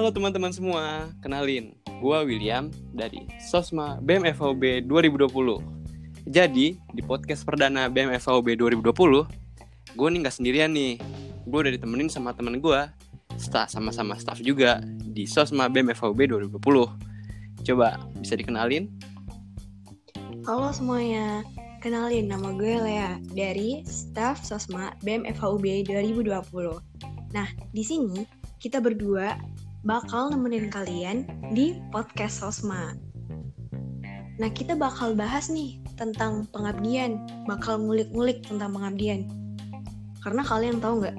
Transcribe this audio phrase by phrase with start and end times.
[0.00, 5.60] Halo teman-teman semua, kenalin, gua William dari Sosma BMFVB 2020.
[6.24, 9.28] Jadi, di podcast perdana BMFVB 2020,
[10.00, 10.96] gue nih nggak sendirian nih.
[11.44, 12.80] Gue udah ditemenin sama temen gue,
[13.36, 17.60] staff sama-sama staff juga di Sosma BMFVB 2020.
[17.68, 18.88] Coba bisa dikenalin?
[20.48, 21.44] Halo semuanya,
[21.84, 26.24] kenalin nama gue Lea dari staff Sosma BEM FHUB 2020.
[27.36, 28.24] Nah, di sini
[28.60, 29.36] kita berdua
[29.80, 31.24] bakal nemenin kalian
[31.56, 32.92] di podcast Sosma.
[34.40, 39.28] Nah, kita bakal bahas nih tentang pengabdian, bakal ngulik-ngulik tentang pengabdian.
[40.20, 41.16] Karena kalian tahu nggak,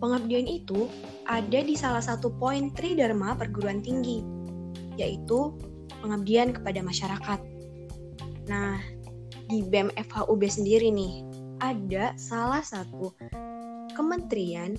[0.00, 0.88] pengabdian itu
[1.28, 4.24] ada di salah satu poin Tridharma perguruan tinggi,
[5.00, 5.56] yaitu
[6.04, 7.40] pengabdian kepada masyarakat.
[8.48, 8.76] Nah,
[9.48, 11.24] di BEM FHUB sendiri nih,
[11.64, 13.12] ada salah satu
[13.96, 14.76] kementerian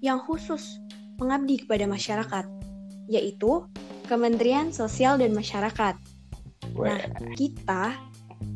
[0.00, 0.80] yang khusus
[1.20, 2.44] mengabdi kepada masyarakat,
[3.08, 3.64] yaitu
[4.04, 5.96] Kementerian Sosial dan Masyarakat.
[6.76, 7.00] Nah,
[7.36, 7.96] kita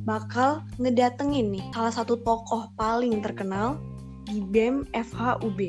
[0.05, 3.81] bakal ngedatengin nih salah satu tokoh paling terkenal
[4.29, 5.61] di BEM FHUB.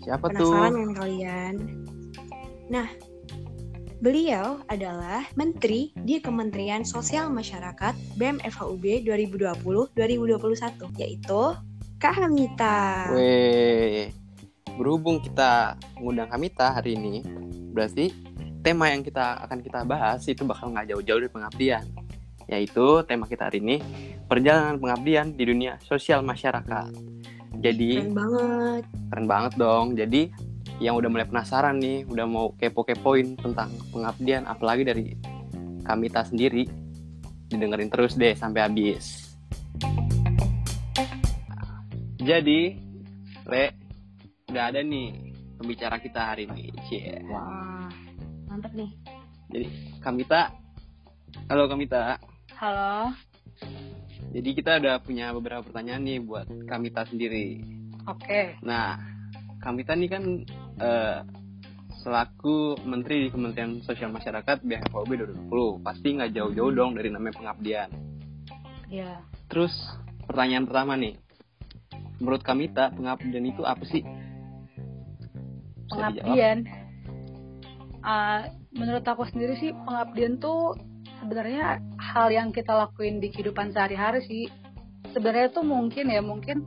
[0.00, 0.80] Siapa Penasaran tuh?
[0.80, 1.54] kan kalian?
[2.72, 2.88] Nah,
[4.00, 11.40] beliau adalah Menteri di Kementerian Sosial Masyarakat BEM FHUB 2020-2021, yaitu
[12.00, 13.12] Kak Hamita.
[13.12, 14.08] Weh,
[14.80, 17.20] berhubung kita ngundang Kamita hari ini,
[17.76, 18.08] berarti
[18.64, 21.84] tema yang kita akan kita bahas itu bakal nggak jauh-jauh dari pengabdian.
[22.48, 23.76] Yaitu tema kita hari ini,
[24.24, 26.88] perjalanan pengabdian di dunia sosial masyarakat.
[27.60, 28.82] Jadi, Keren banget.
[29.12, 29.86] keren banget dong.
[30.00, 30.32] Jadi,
[30.80, 35.04] yang udah mulai penasaran nih, udah mau kepo-kepoin tentang pengabdian, apalagi dari
[35.84, 36.64] Kamita sendiri,
[37.52, 39.36] didengerin terus deh sampai habis.
[42.16, 42.88] Jadi,
[43.48, 43.89] Le,
[44.50, 45.14] udah ada nih
[45.56, 46.74] pembicara kita hari ini.
[46.90, 47.22] Cie.
[47.30, 47.86] Wah,
[48.50, 48.90] mantep nih.
[49.50, 49.66] Jadi,
[50.02, 50.50] Kamita,
[51.46, 52.18] halo Kamita.
[52.58, 53.14] Halo,
[54.30, 57.62] Jadi kita udah punya beberapa pertanyaan nih buat Kamita sendiri.
[58.04, 58.58] oke.
[58.62, 58.98] Nah,
[59.58, 60.22] Kamita nih kan
[60.78, 61.18] eh,
[62.00, 65.08] selaku Menteri di Kementerian Sosial Masyarakat BHFOB
[65.46, 67.90] 2020, pasti nggak jauh-jauh dong dari namanya pengabdian.
[68.90, 69.72] Ya, Terus
[70.26, 71.14] pertanyaan pertama nih,
[72.22, 74.02] menurut Kamita pengabdian itu apa sih?
[75.90, 76.58] Pengabdian.
[78.00, 80.72] Ah, menurut aku sendiri sih pengabdian tuh
[81.20, 84.44] sebenarnya hal yang kita lakuin di kehidupan sehari-hari sih.
[85.12, 86.64] Sebenarnya tuh mungkin ya mungkin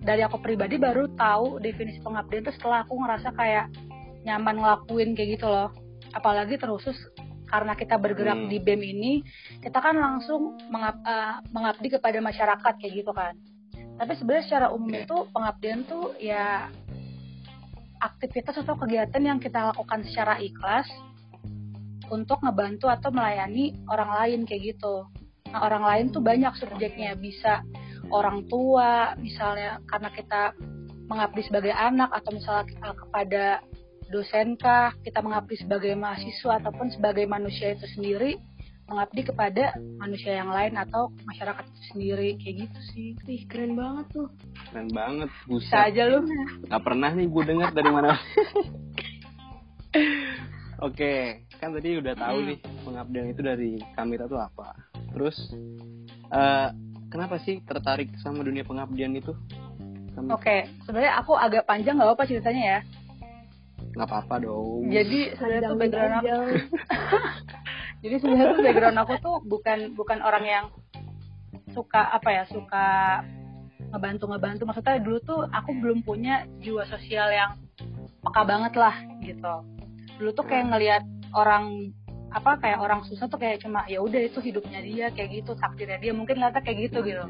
[0.00, 3.68] dari aku pribadi baru tahu definisi pengabdian tuh setelah aku ngerasa kayak
[4.24, 5.68] nyaman ngelakuin kayak gitu loh.
[6.16, 6.96] Apalagi terusus
[7.50, 8.48] karena kita bergerak Hmm.
[8.48, 9.12] di BEM ini,
[9.58, 13.34] kita kan langsung mengab- ah, mengabdi kepada masyarakat kayak gitu kan.
[14.00, 16.70] Tapi sebenarnya secara umum itu pengabdian tuh ya
[18.00, 20.88] aktivitas atau kegiatan yang kita lakukan secara ikhlas
[22.10, 25.06] untuk ngebantu atau melayani orang lain kayak gitu.
[25.50, 27.62] Nah, orang lain tuh banyak subjeknya, bisa
[28.10, 30.42] orang tua, misalnya karena kita
[31.06, 33.44] mengabdi sebagai anak atau misalnya eh, kepada
[34.10, 38.38] dosen kah, kita mengabdi sebagai mahasiswa ataupun sebagai manusia itu sendiri
[38.90, 43.08] mengabdi kepada manusia yang lain atau masyarakat itu sendiri kayak gitu sih.
[43.22, 44.26] Wih, keren banget tuh.
[44.66, 45.86] Keren banget, Bisa buset.
[45.86, 46.18] aja lu.
[46.66, 48.18] Gak pernah nih gue dengar dari mana.
[50.80, 51.14] Oke,
[51.54, 52.48] kan tadi udah tahu Hmm.
[52.48, 54.72] nih pengabdian itu dari Kamita tuh apa.
[55.12, 55.36] Terus
[56.26, 56.68] eh,
[57.06, 59.36] kenapa sih tertarik sama dunia pengabdian itu?
[60.26, 62.80] Oke, sebenarnya aku agak panjang nggak apa ceritanya ya.
[63.90, 64.86] nggak apa-apa dong.
[64.86, 66.30] Jadi sebenarnya tuh background aku.
[68.00, 70.64] jadi sebenarnya tuh background aku tuh bukan bukan orang yang
[71.76, 72.86] suka apa ya suka
[73.92, 74.62] ngebantu ngebantu.
[74.64, 77.60] Maksudnya dulu tuh aku belum punya jiwa sosial yang
[78.24, 79.54] peka banget lah gitu.
[80.16, 81.04] Dulu tuh kayak ngelihat
[81.36, 81.92] orang
[82.30, 85.98] apa kayak orang susah tuh kayak cuma ya udah itu hidupnya dia kayak gitu takdirnya
[85.98, 87.26] dia mungkin lihatnya kayak gitu gitu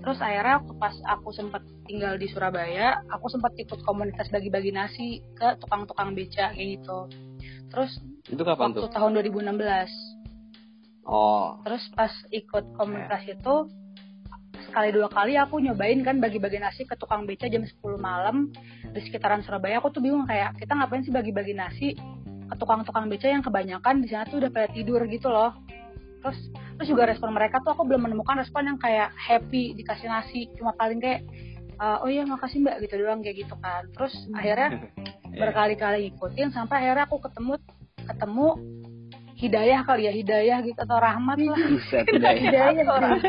[0.00, 5.20] terus akhirnya waktu pas aku sempat tinggal di Surabaya aku sempat ikut komunitas bagi-bagi nasi
[5.36, 6.98] ke tukang-tukang beca kayak gitu
[7.68, 7.92] terus
[8.28, 8.92] Itu kapan waktu tuh?
[8.92, 9.88] tahun 2016
[11.02, 13.54] Oh, terus pas ikut komunitas itu
[14.60, 18.52] sekali dua kali aku nyobain kan bagi-bagi nasi ke tukang beca jam 10 malam
[18.84, 19.80] di sekitaran Surabaya.
[19.80, 21.96] Aku tuh bingung kayak kita ngapain sih bagi-bagi nasi
[22.44, 25.56] ke tukang-tukang beca yang kebanyakan di sana tuh udah pada tidur gitu loh.
[26.20, 26.36] Terus
[26.76, 30.52] terus juga respon mereka tuh aku belum menemukan respon yang kayak happy dikasih nasi.
[30.54, 31.24] Cuma paling kayak
[31.74, 33.88] "Eh, oh iya makasih mbak gitu doang kayak gitu kan.
[33.96, 34.68] Terus akhirnya
[35.28, 35.44] Iya.
[35.44, 37.56] berkali-kali ngikutin sampai akhirnya aku ketemu
[38.08, 38.56] ketemu
[39.38, 41.58] hidayah kali ya hidayah gitu atau rahmat lah.
[41.70, 42.32] Buset, ya.
[42.34, 42.82] hidayah.
[42.82, 43.22] atau rahmat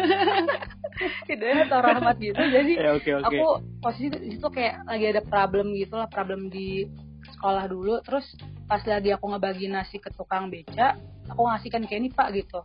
[1.29, 2.41] hidayah atau rahmat gitu.
[2.41, 3.25] Jadi Ya, oke oke.
[3.29, 3.47] aku
[3.79, 6.89] posisi di situ kayak lagi ada problem gitu lah problem di
[7.37, 8.01] sekolah dulu.
[8.01, 8.25] Terus
[8.65, 10.97] pas lagi aku ngebagi nasi ke tukang beca
[11.29, 12.59] aku ngasihkan kayak ini pak gitu.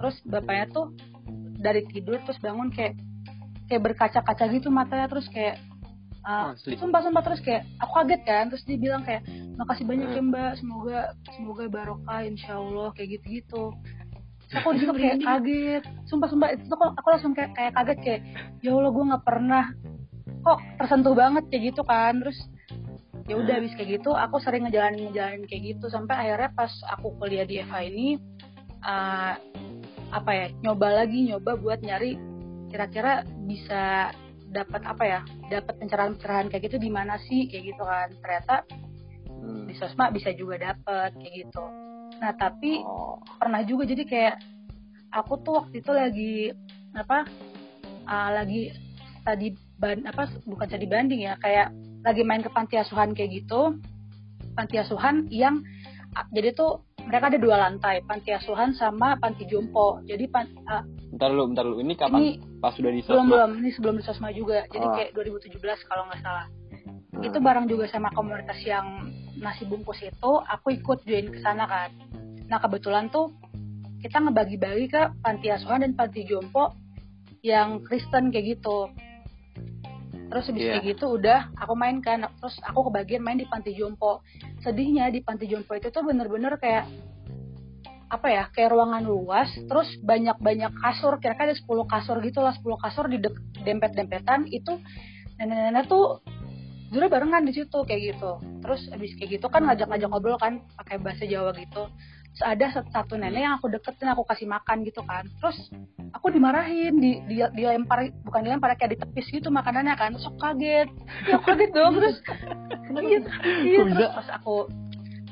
[0.00, 0.86] Terus bapaknya tuh
[1.60, 2.96] dari tidur terus bangun kayak
[3.68, 5.06] kayak berkaca-kaca gitu matanya.
[5.12, 5.60] Terus kayak
[6.26, 6.74] uh, Asli.
[6.76, 9.22] sumpah sumpah terus kayak aku kaget kan terus dia bilang kayak
[9.56, 10.98] makasih banyak ya mbak semoga
[11.32, 13.64] semoga barokah insya Allah kayak gitu gitu
[14.54, 15.82] aku di situ kayak kaget.
[16.06, 18.20] Sumpah sumpah itu tuh aku langsung kayak kayak kaget kayak
[18.62, 19.64] ya Allah gue nggak pernah
[20.46, 22.22] kok tersentuh banget kayak gitu kan.
[22.22, 22.38] Terus
[23.26, 27.10] ya udah habis kayak gitu aku sering ngejalanin ngejalanin kayak gitu sampai akhirnya pas aku
[27.18, 28.08] kuliah di FH ini
[28.86, 29.34] uh,
[30.14, 32.14] apa ya nyoba lagi nyoba buat nyari
[32.70, 34.14] kira-kira bisa
[34.50, 35.20] dapat apa ya
[35.50, 38.56] dapat pencerahan-pencerahan kayak gitu di mana sih kayak gitu kan ternyata
[39.36, 39.68] Hmm.
[39.68, 41.64] di sosma bisa juga dapat kayak gitu
[42.16, 43.20] nah tapi Oh.
[43.36, 44.36] pernah juga jadi kayak
[45.12, 46.34] aku tuh waktu itu lagi
[46.96, 47.28] apa
[48.08, 48.72] uh, lagi
[49.22, 51.68] tadi ban apa bukan tadi banding ya kayak
[52.00, 53.76] lagi main ke panti asuhan kayak gitu
[54.56, 55.60] panti asuhan yang
[56.16, 60.82] ah, jadi tuh mereka ada dua lantai panti asuhan sama panti jompo jadi pan, ah,
[61.16, 61.80] Bentar lu, bentar lu.
[61.80, 62.20] Ini kapan?
[62.20, 62.30] ini
[62.60, 63.32] Pas sudah di belum sosmed?
[63.32, 64.92] belum ini sebelum di sosma juga jadi Oh.
[64.92, 66.44] kayak 2017 kalau nggak salah
[67.08, 67.24] Hmm.
[67.24, 70.12] itu bareng juga sama komunitas yang nasi bungkus itu
[70.44, 71.88] aku ikut join ke sana kan
[72.44, 73.32] nah kebetulan tuh
[73.98, 76.76] kita ngebagi-bagi ke panti asuhan dan panti jompo
[77.40, 78.92] yang Kristen kayak gitu
[80.28, 80.72] terus habis Iya.
[80.74, 84.20] kayak gitu udah aku main kan terus aku kebagian main di panti jompo
[84.60, 86.84] sedihnya di panti jompo itu tuh bener-bener kayak
[88.16, 92.82] apa ya kayak ruangan luas terus banyak-banyak kasur kira-kira ada 10 kasur gitu lah 10
[92.82, 94.80] kasur di dek- dempet-dempetan itu
[95.36, 96.24] nenek-nenek tuh
[96.86, 98.38] dulu barengan di situ kayak gitu.
[98.62, 101.90] Terus abis kayak gitu kan ngajak-ngajak ngobrol kan pakai bahasa Jawa gitu.
[102.36, 105.26] Terus ada sat- satu nenek yang aku deketin aku kasih makan gitu kan.
[105.42, 105.58] Terus
[106.14, 110.14] aku dimarahin di dia dilempar bukan dilempar kayak ditepis gitu makanannya kan.
[110.14, 110.88] Terus aku kaget.
[111.26, 112.16] Ya aku kaget dong terus.
[112.96, 113.18] Iya,
[113.66, 114.70] iya terus pas aku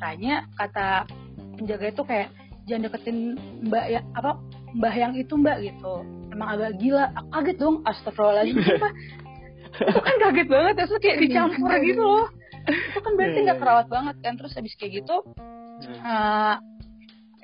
[0.02, 1.06] tanya kata
[1.54, 2.28] penjaga itu kayak
[2.64, 3.36] jangan deketin
[3.68, 4.40] mbak ya apa
[4.74, 6.04] mbah yang itu mbak gitu.
[6.34, 7.14] Emang agak gila.
[7.14, 7.76] Aku kaget dong.
[7.86, 8.58] Astagfirullahaladzim.
[8.58, 8.92] Sumpah
[9.74, 10.74] itu kan kaget banget.
[10.78, 12.26] Terus kayak dicampur gitu loh.
[12.66, 14.32] Itu kan berarti nggak kerawat banget kan.
[14.40, 15.16] Terus habis kayak gitu
[15.84, 16.56] eh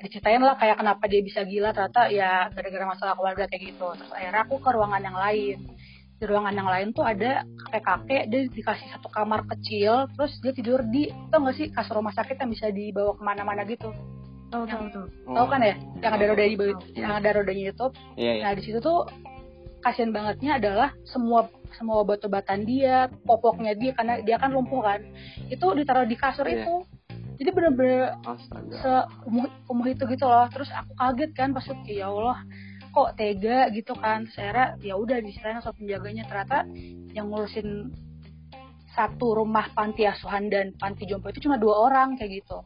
[0.01, 1.71] diceritain lah kayak kenapa dia bisa gila.
[1.71, 3.87] Ternyata ya gara-gara masalah keluarga kayak gitu.
[3.95, 5.57] Terus akhirnya aku ke ruangan yang lain.
[6.21, 8.23] Di ruangan yang lain tuh ada kakek-kakek.
[8.27, 10.09] Dia dikasih satu kamar kecil.
[10.17, 13.63] Terus dia tidur di tau gak sih kasur rumah sakit yang bisa dibawa ke mana-mana
[13.63, 13.93] gitu
[14.51, 15.05] Tahu tahu tahu.
[15.25, 15.33] Oh.
[15.33, 16.99] tau kan ya yang ada roda di bawah Tahu.
[16.99, 17.85] yang ada rodanya itu
[18.19, 18.43] Iya, iya.
[18.43, 18.99] Nah di situ tuh
[19.79, 24.99] kasian bangetnya adalah semua semua obat-obatan dia, popoknya dia karena dia kan lumpuh kan,
[25.47, 26.67] itu ditaruh di kasur Iya.
[26.67, 26.75] itu.
[27.41, 28.75] Jadi bener-bener Astaga.
[28.77, 30.45] seumuh umuh itu gitu loh.
[30.51, 32.37] Terus aku kaget kan pas itu ya Allah
[32.91, 34.27] kok tega gitu kan.
[34.29, 36.67] Saya ya udah diserahin sama penjaganya ternyata
[37.15, 37.89] yang ngurusin
[38.91, 42.61] satu rumah panti asuhan dan panti jompo itu cuma dua orang kayak gitu.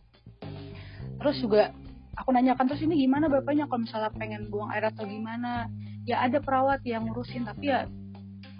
[1.25, 1.73] Terus juga
[2.21, 3.65] aku nanyakan terus ini gimana bapaknya?
[3.65, 5.65] Kalau misalnya pengen buang air atau gimana?
[6.05, 7.89] Ya ada perawat yang ngurusin tapi ya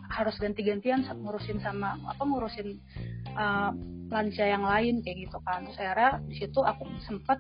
[0.10, 2.82] harus ganti-gantian ngurusin sama apa ngurusin
[3.38, 3.70] uh,
[4.10, 5.62] lansia yang lain kayak gitu kan.
[5.70, 7.38] Terus akhirnya di situ aku sempat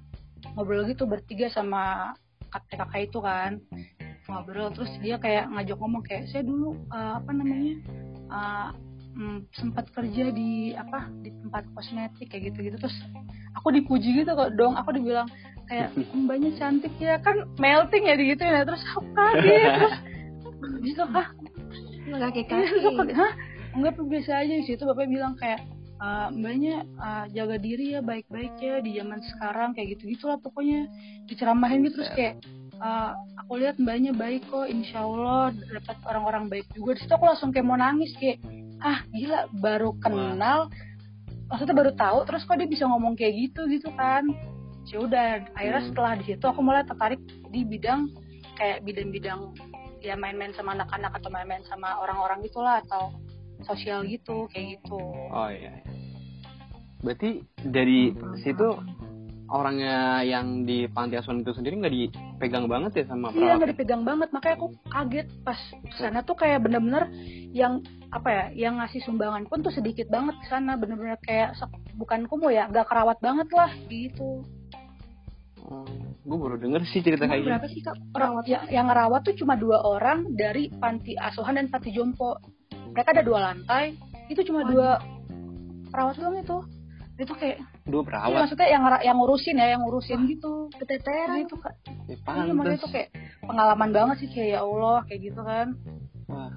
[0.53, 2.13] ngobrol gitu bertiga sama
[2.53, 3.51] kakak-kakak itu kan.
[4.29, 7.81] Ngobrol terus dia kayak ngajak ngomong kayak saya dulu uh, apa namanya
[8.29, 8.69] uh,
[9.15, 12.95] mm, sempat kerja di apa di tempat kosmetik kayak gitu gitu terus
[13.55, 14.75] aku dipuji gitu kok dong.
[14.75, 15.25] Aku dibilang
[15.65, 15.95] kayak
[16.27, 17.17] mbaknya cantik ya.
[17.23, 18.61] Kan melting ya gitu ya.
[18.67, 19.71] Terus aku kaget.
[19.79, 19.95] Terus
[20.83, 21.27] bisa ah
[22.05, 22.63] Nggak kakek.
[23.17, 23.33] hah?
[23.73, 24.83] Enggak biasa aja di situ.
[24.85, 25.63] Bapak bilang kayak
[25.95, 30.13] "Eh, mbaknya eh, jaga diri ya baik-baik ya di zaman sekarang kayak gitu.
[30.13, 30.85] Gitulah pokoknya.
[31.25, 32.03] Diceramahin gitu.
[32.03, 32.33] Terus kayak
[32.77, 33.11] "Eh,
[33.41, 34.69] aku lihat mbaknya baik kok.
[34.69, 36.99] Insya Allah dapat orang-orang baik juga.
[36.99, 38.37] Di situ aku langsung kayak mau nangis kayak
[38.85, 40.69] ah gila baru kenal
[41.49, 44.29] maksudnya baru tahu terus kok dia bisa ngomong kayak gitu gitu kan
[44.85, 45.89] ya udah akhirnya Hmm.
[45.89, 47.17] setelah di situ aku mulai tertarik
[47.49, 48.13] di bidang
[48.53, 49.57] kayak bidang-bidang
[49.99, 53.09] ya main-main sama anak-anak atau main-main sama orang-orang gitulah atau
[53.65, 55.01] sosial gitu kayak gitu
[55.33, 55.81] Oh iya.
[55.81, 55.93] iya.
[57.01, 58.77] Berarti dari situ
[59.45, 63.71] orangnya yang di panti asuhan itu sendiri nggak dipegang banget ya sama iya nggak perawat?
[63.77, 64.29] dipegang banget.
[64.33, 65.59] Makanya aku kaget pas
[66.01, 67.09] sana tuh kayak bener-bener
[67.53, 71.53] yang apa ya yang ngasih sumbangan pun tuh sedikit banget ke sana bener-bener kayak
[71.93, 74.41] bukan kumuh ya gak kerawat banget lah gitu.
[75.65, 75.85] Oh,
[76.25, 77.49] gue baru denger sih cerita kayak gitu.
[77.49, 78.45] berapa sih kak perawat?
[78.45, 82.37] yang, yang ngerawat tuh cuma dua orang dari panti asuhan dan panti jompo.
[82.93, 83.97] Mereka ada dua lantai.
[84.29, 85.01] Itu cuma dua
[85.89, 86.57] perawat doang itu
[87.15, 88.39] itu kayak Dua iya, perawat.
[88.43, 91.41] maksudnya yang yang ngurusin ya yang ngurusin gitu Keteteran.
[91.41, 92.77] itu kak Ya, iya makanya pantes.
[92.77, 93.09] itu kayak
[93.41, 95.67] pengalaman banget sih kayak ya Allah kayak gitu kan
[96.27, 96.51] Wah.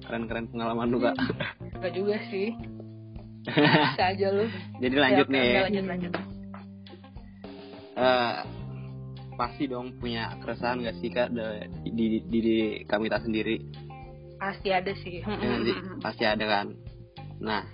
[0.00, 1.14] Keren-keren pengalaman lu, Kak.
[1.70, 2.50] Enggak juga sih
[3.46, 4.46] bisa aja lu
[4.78, 5.46] Jadi lanjut Ya, oke, nih.
[5.46, 5.62] ya.
[5.62, 6.12] lanjut lanjut
[7.96, 8.34] eh,
[9.32, 11.40] pasti dong punya keresahan gak sih kak di
[11.90, 13.56] di, di, di Kamita sendiri
[14.36, 15.20] pasti ada Ya sih?
[16.04, 16.66] pasti ada kan
[17.38, 17.64] nah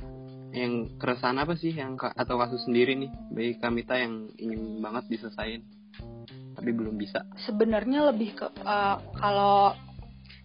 [0.56, 5.60] yang keresahan apa sih yang atau kasus sendiri nih bagi Kamita yang ingin banget diselesain
[6.56, 7.28] tapi belum bisa?
[7.44, 9.76] Sebenarnya lebih ke eh, kalau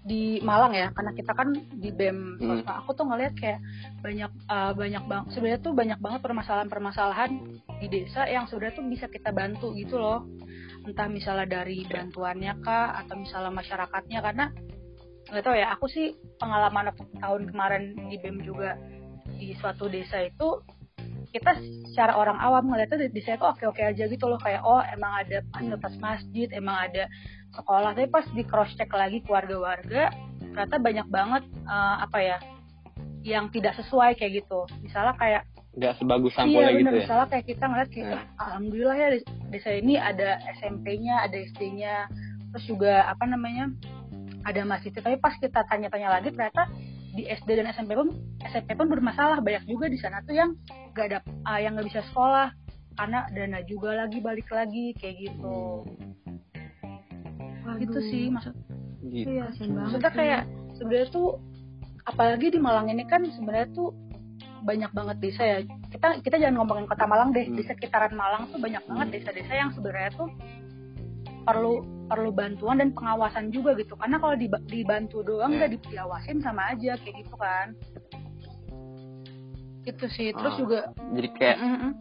[0.01, 2.65] di Malang ya karena kita kan di BEM Hmm.
[2.65, 3.63] Aku tuh ngeliat kayak
[4.03, 7.31] banyak eh, banyak bang sebenarnya tuh banyak banget permasalahan-permasalahan
[7.79, 10.27] di desa yang sebenarnya tuh bisa kita bantu gitu loh.
[10.83, 14.45] Entah misalnya dari bantuannya kah atau misalnya masyarakatnya karena
[15.31, 18.75] nggak tahu ya aku sih pengalaman aku tahun kemarin di BEM juga
[19.41, 20.61] di suatu desa itu
[21.31, 21.55] kita
[21.87, 24.37] secara orang awam ngeliatnya di desa itu oke-oke aja gitu loh.
[24.37, 27.09] Kayak oh emang ada fasilitas masjid emang ada
[27.51, 27.97] sekolah.
[27.97, 30.03] Tapi pas di cross check lagi keluarga warga
[30.37, 32.37] ternyata banyak banget eh, apa ya
[33.23, 34.67] yang tidak sesuai kayak gitu.
[34.83, 36.75] Misalnya kayak nggak sebagus iya sampulnya bener.
[36.75, 37.01] gitu ya?
[37.07, 38.19] Misalnya kayak kita ngeliat kayak Ya.
[38.37, 40.29] alhamdulillah ya des- desa ini ada
[40.59, 41.95] SMP-nya ada SD-nya
[42.51, 43.71] terus juga apa namanya
[44.43, 46.67] ada masjid tapi pas kita tanya-tanya lagi ternyata
[47.11, 48.09] di SD dan SMP pun
[48.41, 49.43] SMP pun bermasalah.
[49.43, 50.55] Banyak juga di sana tuh yang
[50.95, 52.51] gak ada ah, yang nggak bisa sekolah.
[52.95, 55.87] Karena dana juga lagi balik lagi kayak gitu.
[57.61, 58.53] Waduh, gitu sih maksud
[59.05, 59.27] gitu.
[59.37, 60.41] Iya maksudnya kayak
[60.75, 61.37] sebenarnya tuh
[62.05, 63.93] apalagi di Malang ini kan sebenarnya tuh
[64.61, 65.59] banyak banget desa ya.
[65.89, 67.45] Kita kita jangan ngomongin kota Malang deh.
[67.45, 67.57] Hmm.
[67.57, 70.29] di sekitaran Malang tuh banyak banget desa-desa yang sebenarnya tuh
[71.41, 73.95] perlu perlu bantuan dan pengawasan juga gitu.
[73.95, 77.67] Karena kalau diba- dibantu doang nggak diawasin sama aja kayak gitu kan.
[79.81, 80.29] Itu sih.
[80.35, 80.59] Terus Ah.
[80.59, 80.79] juga
[81.15, 81.91] jadi kayak Mm-mm.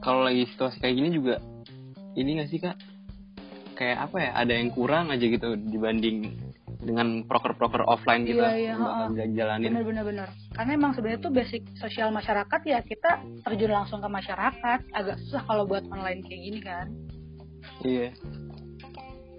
[0.00, 1.36] kalau lagi situasi kayak gini juga
[2.16, 2.76] ini nggak sih kak?
[3.76, 6.36] Kayak apa ya ada yang kurang aja gitu dibanding
[6.80, 10.28] dengan proker-proker offline kita Iya, iya, bakal bisa jalanin bener bener bener.
[10.56, 14.80] Karena emang sebenarnya tuh basic sosial masyarakat ya kita terjun langsung ke masyarakat.
[14.96, 16.88] Agak susah kalau buat online kayak gini kan
[17.82, 18.08] iya.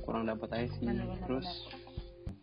[0.01, 0.83] Kurang dapat aja sih.
[0.83, 1.48] Bener, bener, terus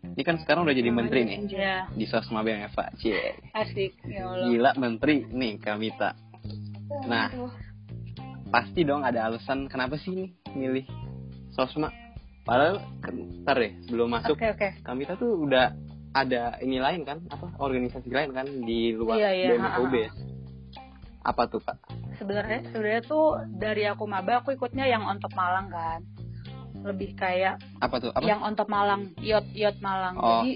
[0.09, 1.39] ini kan sekarang udah jadi menteri nih.
[1.51, 3.35] Ya di sosma BMFA cie.
[3.53, 4.47] Asik ya Allah.
[4.47, 6.15] Gila menteri nih Kamita
[7.05, 7.29] nah
[8.49, 10.85] pasti dong ada alasan kenapa sih nih milih
[11.53, 11.93] sosma?
[12.41, 14.69] Padahal kan- ntar deh sebelum masuk oke oke.
[14.81, 15.69] Kamita tuh udah
[16.17, 19.95] ada ini lain kan apa organisasi lain kan di luar Iya, iya, BMFOB
[21.23, 21.77] apa tuh kak
[22.19, 26.03] sebenarnya sebenarnya tuh dari aku maba aku ikutnya yang on top Malang kan.
[26.79, 28.11] Lebih kayak apa tuh?
[28.11, 28.27] Apa?
[28.27, 30.19] yang on top Malang iot iot Malang.
[30.19, 30.51] Oh, jadi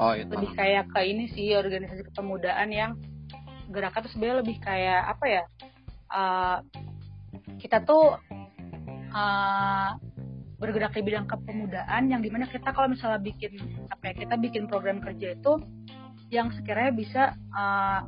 [0.00, 2.96] oh itu lebih kayak ke ini sih organisasi kepemudaan yang
[3.68, 5.42] gerakan tuh sebenarnya lebih kayak apa ya
[6.12, 6.58] uh,
[7.60, 8.20] kita tuh
[9.12, 9.90] uh,
[10.60, 13.56] bergerak di bidang kepemudaan yang di mana kita kalau misalnya bikin
[13.88, 15.60] apa ya kita bikin program kerja itu
[16.28, 17.22] yang sekiranya bisa
[17.56, 18.04] uh,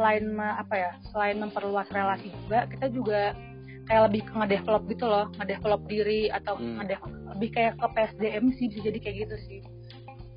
[0.00, 3.36] selain apa ya selain memperluas relasi juga kita juga
[3.84, 6.80] kayak lebih ke ngedevelop gitu loh ngedevelop diri atau Hmm.
[6.80, 9.60] ngedevelop lebih kayak ke PSDM sih bisa jadi kayak gitu sih.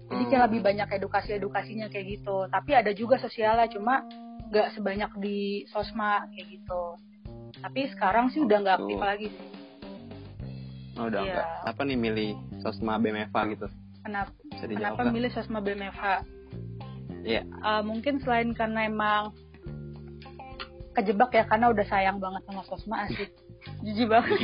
[0.04, 0.48] Jadi kayak Hmm.
[0.52, 2.46] lebih banyak edukasi edukasinya kayak gitu.
[2.46, 4.04] Tapi ada juga sosialnya cuma
[4.52, 5.38] nggak sebanyak di
[5.72, 6.84] sosma kayak gitu.
[7.56, 9.48] Tapi sekarang sih udah nggak aktif lagi sih.
[10.94, 11.32] Oh, udah Iya.
[11.32, 12.30] enggak apa nih milih
[12.60, 13.68] sosma BMFA gitu?
[14.04, 16.04] Kenapa kenapa milih sosma BMFH
[17.24, 17.42] Iya.
[17.48, 19.32] Eh, mungkin selain karena emang
[20.94, 23.30] kejebak ya karena udah sayang banget sama sosma asik.
[23.86, 24.38] Jijik banget.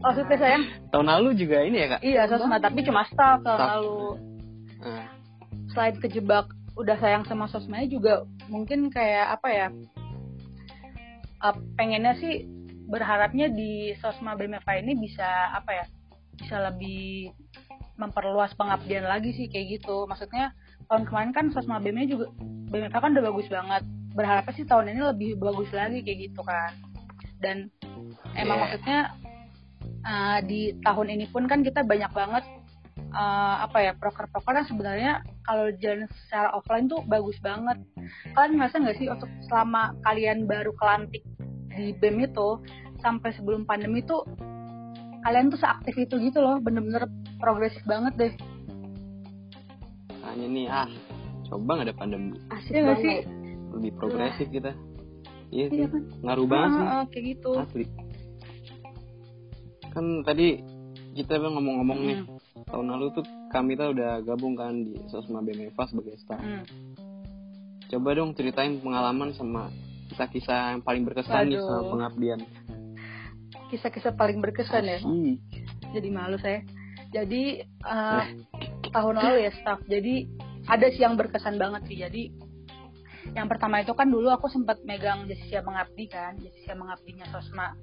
[0.00, 0.64] Maksudnya sayang?
[0.90, 2.00] Tahun lalu juga ini ya kak?
[2.02, 3.70] Iya sosma tapi cuma staff tahun Staff.
[3.78, 3.98] lalu.
[4.78, 5.06] Ah,
[5.74, 6.46] selain kejebak
[6.78, 9.66] udah sayang sama sosmanya juga mungkin kayak apa ya
[11.74, 12.46] pengennya sih
[12.86, 15.84] berharapnya di sosma BMFA ini bisa apa ya
[16.38, 17.34] bisa lebih
[17.98, 20.06] memperluas pengabdian lagi sih kayak gitu.
[20.06, 20.54] Maksudnya
[20.88, 22.32] tahun kemarin kan sosma BM juga
[22.68, 23.82] BMFA kan udah bagus banget.
[24.16, 26.72] Berharapnya sih tahun ini lebih bagus lagi kayak gitu kan.
[27.38, 27.68] Dan
[28.34, 28.62] emang Iya.
[28.64, 29.00] maksudnya
[29.98, 32.44] eh, di tahun ini pun kan kita banyak banget
[32.98, 35.12] eh, apa ya proker-proker yang sebenarnya
[35.44, 37.76] kalau jalan secara offline tuh bagus banget.
[38.32, 41.24] Kalian ngerasa nggak sih untuk selama kalian baru kelantik
[41.72, 42.58] di BEM itu
[42.98, 44.26] sampai sebelum pandemi tuh
[45.22, 47.06] kalian tuh seaktif itu gitu loh bener-bener
[47.38, 48.32] progresif banget deh
[50.38, 50.88] hanya nih ah
[51.50, 52.38] coba nggak ada pandemi.
[52.54, 53.02] Asik banget.
[53.02, 53.18] sih?
[53.74, 54.72] Lebih progresif kita.
[55.50, 55.82] Iya sih.
[55.82, 56.02] Iya kan?
[56.22, 56.84] ngaruh banget sih.
[56.86, 57.50] Ah, ah, kayak gitu.
[57.58, 57.84] Asli.
[59.90, 60.48] Kan tadi
[61.18, 62.38] kita kan ngomong-ngomong nih Hmm,
[62.70, 66.38] tahun lalu tuh kami tuh udah gabung kan di sosma BMFA sebagai staff.
[66.38, 66.62] Hmm.
[67.88, 69.72] coba dong ceritain pengalaman sama
[70.12, 72.40] kisah-kisah yang paling berkesan nih sama pengabdian.
[73.72, 75.00] Kisah-kisah paling berkesan ya?
[75.96, 76.60] Jadi malu saya.
[77.08, 78.24] Jadi eh,
[78.90, 80.14] tahun lalu ya staff jadi
[80.68, 81.96] ada sih yang berkesan banget sih.
[81.96, 82.22] Jadi
[83.36, 87.24] yang pertama itu kan dulu aku sempat megang Jasi Siap Mengabdi kan Jasi Siap Mengabdinya
[87.32, 87.76] Sosma.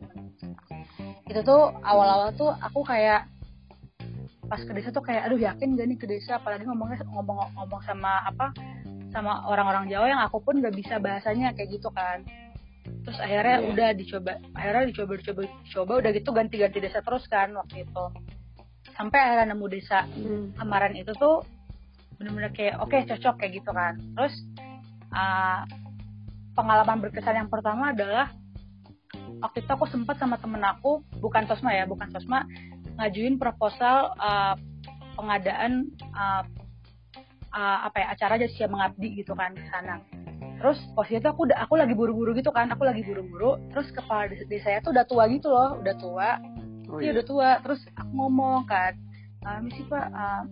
[1.25, 3.29] Itu tuh awal-awal tuh aku kayak
[4.45, 6.37] pas ke desa tuh kayak aduh yakin gak nih ke desa?
[6.37, 8.53] Apalagi ngomongnya ngomong ngomong sama apa
[9.09, 12.21] sama orang-orang Jawa yang aku pun gak bisa bahasanya kayak gitu kan.
[13.05, 13.69] Terus akhirnya Iya.
[13.73, 18.05] udah dicoba akhirnya dicoba dicoba dicoba udah gitu ganti-ganti desa terus kan waktu itu
[18.93, 20.53] sampai akhirnya nemu desa Hmm.
[20.53, 21.41] kemarin itu tuh
[22.15, 23.97] bener-bener kayak oke cocok kayak gitu kan.
[24.15, 24.33] Terus
[25.11, 25.65] uh,
[26.55, 28.31] pengalaman berkesan yang pertama adalah
[29.43, 32.47] waktu itu aku sempat sama temen aku bukan sosma ya bukan sosma
[32.95, 34.55] ngajuin proposal uh,
[35.19, 36.43] pengadaan uh,
[37.51, 39.99] uh, apa ya acara jadi siap mengabdi gitu kan ke sana.
[40.55, 43.59] Terus posisi itu aku udah aku lagi buru-buru gitu kan aku lagi buru-buru.
[43.75, 46.29] Terus kepala desa, desanya tuh udah tua gitu loh udah tua
[46.87, 47.13] Oh Iya iya.
[47.13, 47.49] udah tua.
[47.59, 48.93] Terus aku ngomong kan,
[49.41, 50.43] "Ah, misi pak, ah,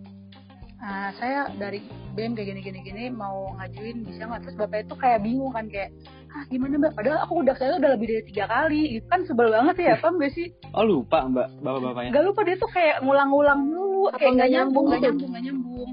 [0.78, 1.80] ah, saya dari
[2.12, 4.40] BEM kayak gini gini gini mau ngajuin bisa nggak?
[4.42, 5.90] Terus bapak itu kayak bingung kan kayak,
[6.30, 6.92] ah gimana mbak?
[6.92, 10.18] Padahal aku udah saya udah lebih dari tiga kali, itu kan sebel banget ya, paham
[10.18, 10.50] gak sih?
[10.72, 12.10] Oh lupa mbak bapak-bapaknya.
[12.10, 15.04] Gak lupa dia tuh kayak ngulang-ngulang dulu, Apa kayak nggak nggak nyambung, nggak nyambung?
[15.04, 15.90] nyambung, nggak nyambung.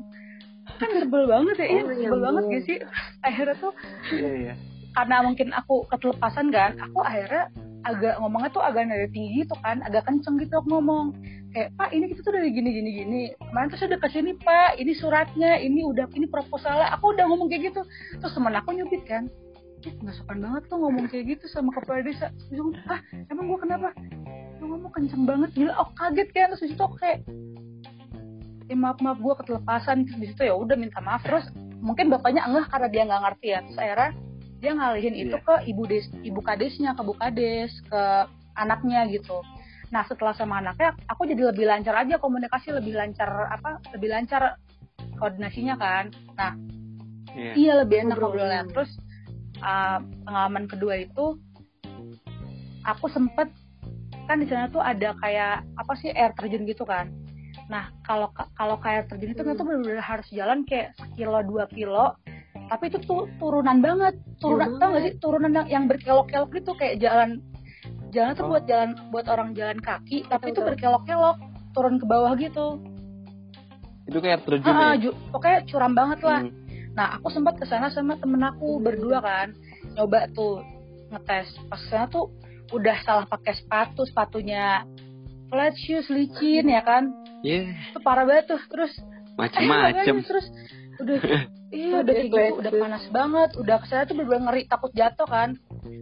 [0.72, 2.52] Kan sebel banget ya, iya Oh, sebel banget nyambung.
[2.52, 2.78] gak sih?
[3.28, 3.74] Akhirnya tuh
[4.12, 4.54] Iya iya.
[4.92, 7.44] karena mungkin aku ketelepasan kan, aku akhirnya
[7.84, 11.18] agak ngomongnya tuh agak nada tinggi gitu kan, agak kenceng gitu aku ngomong.
[11.52, 13.22] Kayak, Pak, ini kita tuh dari gini gini gini.
[13.36, 16.94] Kemarin tuh saya udah ke sini Pak, ini suratnya, ini udah ini proposalnya.
[16.96, 17.82] Aku udah ngomong kayak gitu.
[18.22, 19.28] Terus teman aku nyubit kan,
[19.82, 22.32] nggak sopan banget tuh ngomong kayak gitu sama kepala desa.
[22.32, 23.90] Aku, ah, emang gua kenapa?
[24.64, 25.74] Lu ngomong kenceng banget, gila.
[25.76, 27.26] Oh kaget kan, terus di situ aku kayak,
[28.72, 31.44] eh maaf maaf gue ketelepasan terus di situ ya udah minta maaf terus
[31.84, 34.12] mungkin bapaknya enggak karena dia nggak ngerti ya terus akhirnya
[34.62, 35.44] dia ngalihin itu Iya.
[35.44, 38.02] ke ibu des ibu kadesnya ke bu kades ke
[38.54, 39.42] anaknya gitu
[39.90, 44.56] nah setelah sama anaknya aku jadi lebih lancar aja komunikasi lebih lancar apa lebih lancar
[45.18, 46.06] koordinasinya kan
[46.38, 46.54] nah
[47.32, 47.52] Iya.
[47.56, 48.44] iya lebih enak Ngobrol.
[48.44, 48.92] ngobrolnya terus
[49.60, 51.40] uh, pengalaman kedua itu
[52.84, 53.48] aku sempet
[54.28, 57.08] kan di sana tuh ada kayak apa sih air terjun gitu kan
[57.68, 59.56] nah kalau kalau kayak air terjun itu Hmm.
[59.56, 62.16] tuh benar-benar harus jalan kayak sekilo dua kilo
[62.52, 67.40] tapi itu tuh turunan banget turunan tau gak sih turunan yang, berkelok-kelok gitu kayak jalan
[68.12, 68.52] jalan tuh Oh.
[68.56, 71.38] buat jalan buat orang jalan kaki tapi itu berkelok-kelok
[71.72, 72.80] turun ke bawah gitu
[74.04, 75.12] Itu kayak terjun ah, ya.
[75.32, 76.60] pokoknya curam banget lah Hmm.
[76.92, 79.56] Nah, aku sempat ke sana sama temen aku berdua kan,
[79.96, 80.60] nyoba tuh
[81.08, 81.48] ngetes.
[81.72, 82.28] Pas sana tuh
[82.76, 84.84] udah salah pakai sepatu, sepatunya
[85.48, 87.16] flat shoes licin ya kan.
[87.48, 87.72] Iya.
[87.96, 88.62] Itu parah banget tuh.
[88.68, 90.04] Terus eh, Macem-macem.
[90.04, 90.48] makanya terus
[91.00, 91.16] udah
[91.72, 95.26] iya udah kayak gitu, udah panas banget, udah ke sana tuh bener ngeri takut jatuh
[95.26, 95.50] kan.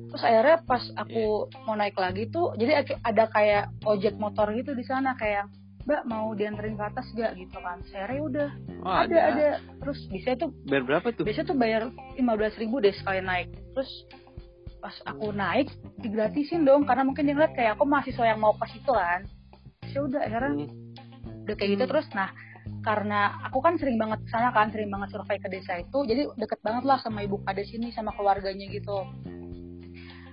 [0.10, 1.24] Terus akhirnya pas aku
[1.64, 5.46] mau naik lagi tuh, jadi ada kayak ojek motor gitu di sana kayak
[5.80, 7.82] Mbak mau dianterin ke atas gak gitu kan?
[7.90, 8.50] Saya udah
[8.86, 9.18] Oh ada ada.
[9.32, 9.50] ada.
[9.82, 11.26] Terus bisa tuh Bayar berapa tuh?
[11.26, 11.82] biasanya tuh bayar
[12.14, 13.90] 15.000 ribu deh sekali naik terus
[14.80, 18.70] pas aku naik digratisin dong karena mungkin dia ngeliat kayak aku mahasiswa yang mau ke
[18.70, 19.26] situ kan
[19.82, 21.44] Terus ya udah akhirnya Hmm.
[21.44, 22.30] udah kayak gitu terus nah
[22.80, 26.32] karena aku kan sering banget ke sana kan sering banget survei ke desa itu jadi
[26.36, 29.04] deket banget lah sama ibu kades ini sama keluarganya gitu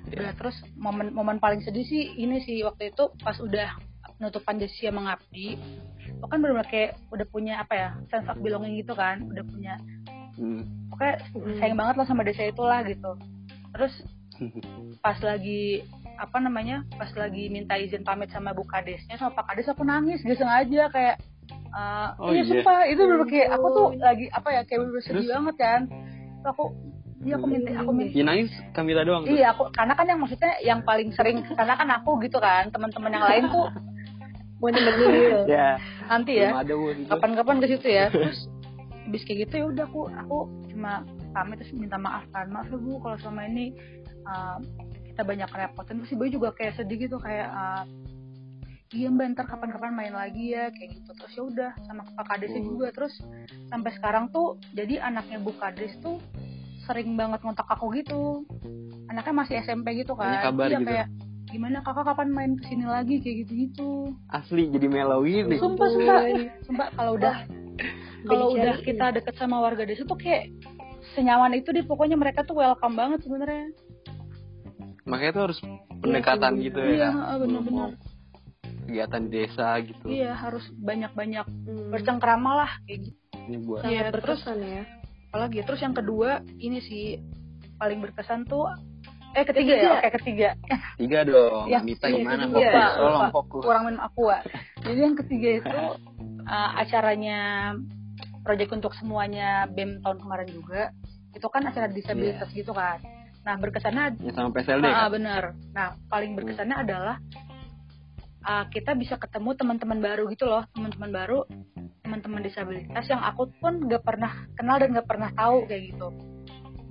[0.07, 0.23] Iya.
[0.23, 3.75] Udah, terus momen momen paling sedih sih ini sih waktu itu pas udah
[4.17, 5.59] penutupan Desia mengabdi
[6.07, 9.75] itu kan benar kayak udah punya apa ya sense of belonging gitu kan udah punya
[10.37, 10.93] Hmm.
[10.93, 11.57] pokoknya Hmm.
[11.59, 13.17] sayang banget lah sama desa itulah gitu
[13.73, 13.95] terus
[15.05, 15.81] pas lagi
[16.21, 20.21] apa namanya pas lagi minta izin pamit sama bu kadesnya sama pak kades aku nangis
[20.21, 21.17] gak sengaja kayak
[21.49, 22.51] eh, Oh, iya iya.
[22.61, 25.31] sumpah itu bener kayak aku tuh lagi apa ya kayak bener sedih Terus?
[25.31, 26.65] banget kan Terus aku
[27.23, 29.33] iya aku minta aku minta Ya nangis Kamila doang tuh.
[29.33, 33.11] iya aku karena kan yang maksudnya yang paling sering karena kan aku gitu kan teman-teman
[33.11, 33.67] yang lain tuh
[34.57, 35.53] Mau nemenin gitu.
[35.53, 35.77] Ya.
[36.09, 37.05] nanti ya gitu.
[37.07, 38.49] kapan-kapan ke situ ya terus
[39.05, 40.39] habis kayak gitu ya udah aku aku
[40.73, 43.77] cuma pamit terus minta maaf kan maaf ya bu kalau selama ini
[44.25, 44.57] uh,
[45.07, 47.85] kita banyak repotin terus si boy juga kayak sedih gitu kayak uh,
[48.93, 51.11] iya mbak ntar kapan-kapan main lagi ya kayak gitu.
[51.15, 52.71] Terus ya udah sama pak kadesnya Hmm.
[52.71, 52.87] juga.
[52.93, 53.15] Terus
[53.67, 56.23] sampai sekarang tuh jadi anaknya bu kades tuh
[56.85, 58.47] sering banget ngontak aku gitu.
[59.07, 60.39] Anaknya masih SMP gitu kan.
[60.45, 60.87] kabar iya gitu.
[60.87, 61.09] kayak
[61.47, 63.19] gimana kakak kapan main ke sini lagi?
[63.19, 63.91] kayak gitu gitu
[64.29, 65.57] Asli jadi mellow gini.
[65.57, 66.19] sumpah sumpah.
[66.63, 67.35] Sumpah kalau udah
[68.29, 70.51] kalau udah kita deket sama warga desa tuh kayak
[71.15, 71.83] senyaman itu deh.
[71.83, 73.67] Pokoknya mereka tuh welcome banget sebenarnya.
[75.07, 75.59] Makanya tuh harus
[76.03, 77.11] pendekatan Iya, gitu iya ya.
[77.15, 77.91] heeh, bener-bener
[78.87, 80.05] Kegiatan di desa gitu.
[80.07, 81.91] iya harus banyak-banyak Hmm.
[81.91, 84.83] bercengkrama lah kayak gitu Ini buat Iya, terus- ya.
[85.29, 87.19] apalagi terus yang kedua ini sih
[87.77, 88.67] paling berkesan tuh
[89.33, 90.49] eh ketiga ya oke ketiga
[90.97, 91.69] tiga dong.
[91.69, 92.49] Ya, Mita iya, gimana?
[92.49, 92.73] ketiga.
[92.73, 92.97] Fokus.
[92.97, 93.63] Tolong fokus.
[93.63, 94.37] kurang minum aqua
[94.81, 95.79] jadi yang ketiga itu
[96.43, 97.39] uh, acaranya
[98.43, 100.83] project untuk semuanya BEM tahun kemarin juga
[101.31, 102.97] itu kan acara disabilitas gitu kan
[103.43, 105.09] nah berkesannya Ya sama PSLD Ah, kan?
[105.13, 105.43] bener.
[105.71, 107.23] Nah, paling berkesannya adalah
[108.47, 111.43] ah, kita bisa ketemu teman-teman baru gitu loh, teman-teman baru,
[112.07, 116.09] teman-teman disabilitas yang aku pun gak pernah kenal dan gak pernah tahu kayak gitu.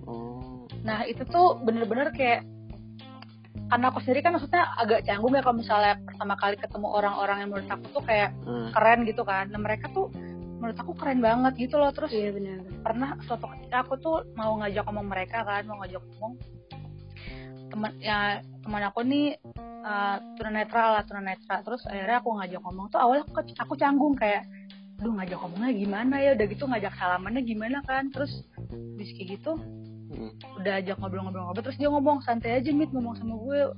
[0.06, 0.68] Oh.
[0.84, 2.44] Nah, itu tuh bener-bener kayak
[3.66, 7.50] karena aku sendiri kan maksudnya agak canggung ya kalau misalnya pertama kali ketemu orang-orang yang
[7.50, 8.70] menurut aku tuh kayak Hmm.
[8.70, 9.50] keren gitu kan.
[9.50, 10.14] Nah, mereka tuh
[10.62, 11.90] menurut aku keren banget gitu loh.
[11.90, 12.62] Terus Iya benar.
[12.86, 16.34] pernah suatu ketika aku tuh mau ngajak ngomong mereka kan mau ngajak ngomong
[17.76, 19.36] teman ya teman aku nih
[19.84, 24.48] uh, tunanetra lah tunanetra terus akhirnya aku ngajak ngomong tuh awalnya aku, aku canggung kayak
[24.96, 26.40] duh ngajak ngomongnya gimana ya?
[26.40, 28.08] Udah gitu ngajak salamannya gimana kan?
[28.16, 28.32] Terus
[28.96, 29.60] kayak gitu
[30.06, 30.32] Hmm.
[30.62, 31.66] udah ajak ngobrol-ngobrol-ngobrol.
[31.66, 33.76] Terus dia ngomong santai aja mit ngomong sama gue.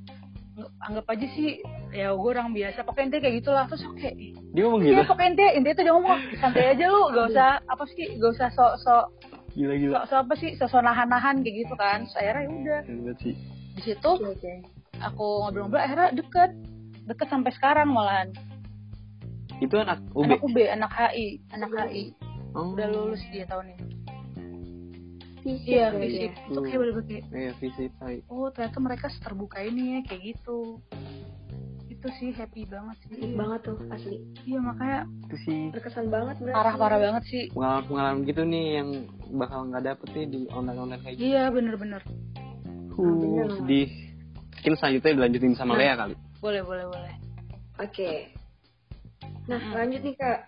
[0.86, 1.58] Anggap aja sih
[1.90, 2.86] ya gue orang biasa.
[2.86, 3.66] Pokoknya intinya kayak gitulah.
[3.66, 4.10] Terus oke
[4.54, 4.94] Dia ngomong gitu.
[4.94, 8.32] Iya pokoknya intinya, intinya tuh dia ngomong santai aja lu gak usah apa sih gak
[8.38, 9.06] usah sok sok
[9.58, 9.94] Gila-gila.
[9.98, 11.98] sok sok apa sih sok nahan-nahan kayak gitu kan.
[12.06, 12.80] Terus akhirnya ya udah.
[13.78, 14.54] Di situ Oke oke.
[15.00, 16.52] aku ngobrol-ngobrol akhirnya deket
[17.06, 18.34] deket sampai sekarang malahan
[19.58, 20.26] Itu anak UB.
[20.28, 22.06] anak UB anak HI anak HI
[22.52, 22.74] Oh.
[22.74, 23.86] udah lulus dia tahun ini
[25.46, 26.44] iya fisik ya.
[26.44, 27.92] itu kayak bener-bener kayak Iya, fisik.
[28.00, 28.18] hai.
[28.28, 30.82] oh ternyata mereka terbuka ini ya kayak gitu
[31.88, 34.18] itu sih happy banget sih Asik banget tuh asli.
[34.44, 36.56] iya makanya Itu sih Berkesan banget berarti.
[36.56, 38.90] parah-parah banget sih pengalaman-pengalaman gitu nih yang
[39.32, 41.26] bakal nggak dapet nih di online-online kayak gitu.
[41.28, 42.02] iya bener-bener
[42.98, 43.48] Uh, bener.
[43.54, 43.88] sedih.
[44.58, 45.80] Mungkin selanjutnya dilanjutin sama Nah.
[45.80, 46.16] Lea kali.
[46.38, 47.14] boleh boleh boleh
[47.78, 48.34] Oke.
[49.46, 49.74] Nah, Mm-mm.
[49.74, 50.40] lanjut nih Kak.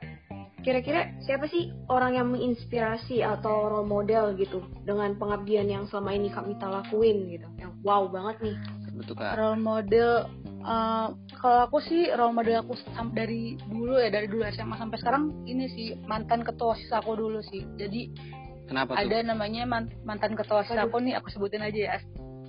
[0.59, 6.27] Kira-kira siapa sih orang yang menginspirasi atau role model gitu dengan pengabdian yang selama ini
[6.27, 7.47] Kak Mita lakuin gitu?
[7.55, 8.55] Yang wow banget nih.
[8.91, 9.39] Betul kak.
[9.39, 10.27] role model
[10.59, 11.07] eh,
[11.39, 15.23] kalau aku sih role model aku sam- dari dulu ya dari dulu SMA sampai sekarang
[15.47, 18.11] ini sih mantan ketua osis aku dulu sih jadi
[18.67, 19.07] Kenapa tuh?
[19.07, 21.95] ada namanya man- mantan ketua osis aku nih aku sebutin aja ya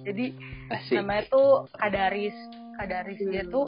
[0.07, 0.27] jadi
[0.71, 1.01] Asik.
[1.01, 2.37] namanya tuh Kadaris
[2.79, 3.53] Kadaris dia Hmm.
[3.53, 3.67] tuh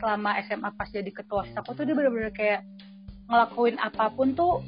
[0.00, 2.64] selama SMA pas jadi ketua osis aku tuh dia bener-bener kayak
[3.30, 4.64] ngelakuin apa pun tuh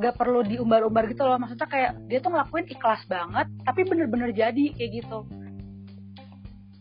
[0.00, 1.36] gak perlu diumbar-umbar gitu loh.
[1.36, 5.28] Maksudnya kayak dia tuh ngelakuin ikhlas banget tapi bener-bener jadi kayak gitu.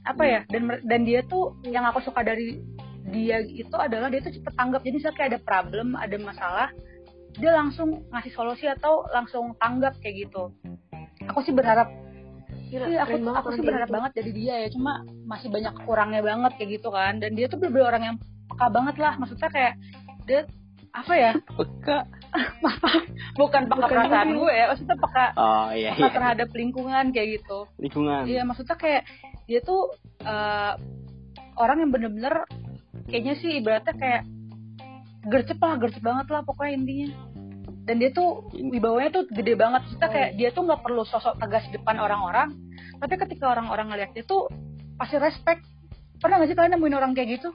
[0.08, 0.40] Apa ya?
[0.48, 2.64] Dan dan dia tuh yang aku suka dari
[3.12, 4.82] dia itu adalah dia tuh cepet tanggap.
[4.88, 6.70] Jadi misalnya kayak ada problem ada masalah
[7.36, 10.52] dia langsung ngasih solusi atau langsung tanggap kayak gitu.
[11.28, 11.92] Aku sih berharap
[12.72, 13.96] Gila, Iya, aku banget aku sih berharap gitu.
[13.96, 14.92] banget jadi dia ya cuma
[15.26, 18.16] masih banyak kurangnya banget kayak gitu kan dan dia tuh bener-bener orang yang
[18.48, 19.74] peka banget lah maksudnya kayak
[20.24, 20.42] dia
[20.92, 21.98] apa ya Peka.
[23.40, 24.38] bukan peka Bukan perasaan juga.
[24.38, 26.12] gue ya maksudnya peka Oh iya peka iya.
[26.14, 28.22] terhadap lingkungan kayak gitu Lingkungan.
[28.26, 29.04] iya maksudnya kayak
[29.46, 30.74] dia tuh eh,
[31.56, 32.48] orang yang bener-bener
[33.06, 34.22] kayaknya sih ibaratnya kayak
[35.24, 37.08] gercep lah gercep banget lah pokoknya intinya
[37.86, 39.82] dan dia tuh wibawanya tuh gede banget.
[39.98, 40.10] Oh.
[40.10, 42.54] kayak dia tuh nggak perlu sosok tegas di depan orang-orang.
[43.02, 44.50] Tapi ketika orang-orang ngeliat dia tuh
[44.98, 45.66] pasti respect.
[46.22, 47.50] Pernah gak sih kalian nemuin orang kayak gitu?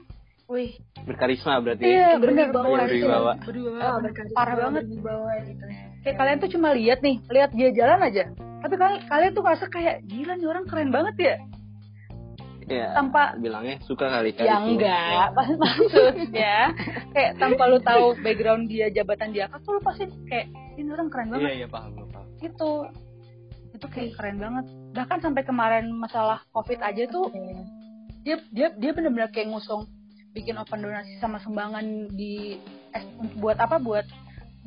[0.51, 0.75] Wih,
[1.07, 1.87] Berkarisma berarti.
[1.87, 2.51] iya bener.
[2.51, 2.59] gitu.
[2.59, 3.35] Berwibawa.
[3.43, 3.99] berwibawa ah,
[4.31, 4.83] parah banget.
[4.87, 5.63] berwibawa gitu.
[6.03, 8.23] kayak kalian tuh cuma lihat nih lihat dia jalan aja.
[8.63, 11.35] Tapi kalian kalian tuh ngerasa kayak gila nih orang keren banget ya
[12.67, 14.75] Ya, Tanpa- bilangnya suka kali kan ya itu.
[14.75, 16.55] enggak Mak- maksudnya.
[17.09, 21.07] Kayak tanpa lu tahu background dia jabatan dia apa tuh lu pasti kayak ini orang
[21.07, 21.51] keren Iya banget.
[21.55, 22.27] Iya paham gua paham.
[22.37, 22.71] itu
[23.71, 24.65] itu kayak keren banget.
[24.91, 27.31] Bahkan sampai kemarin masalah covid aja tuh
[28.21, 29.87] dia dia dia benar-benar kayak ngusung
[30.31, 32.59] bikin open donasi sama sumbangan di
[32.91, 33.03] eh,
[33.37, 33.79] buat apa?
[33.79, 34.03] Buat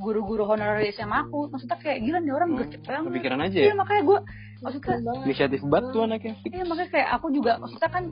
[0.00, 3.56] guru-guru honorer di SMA aku maksudnya kayak gila nih orang Hmm, gercep banget Kepikiran aja
[3.56, 3.74] iya ya.
[3.76, 4.18] makanya gue
[4.60, 4.96] maksudnya.
[5.24, 6.34] Inisiatif banget tuh anaknya.
[6.46, 8.04] iya makanya kayak aku juga maksudnya kan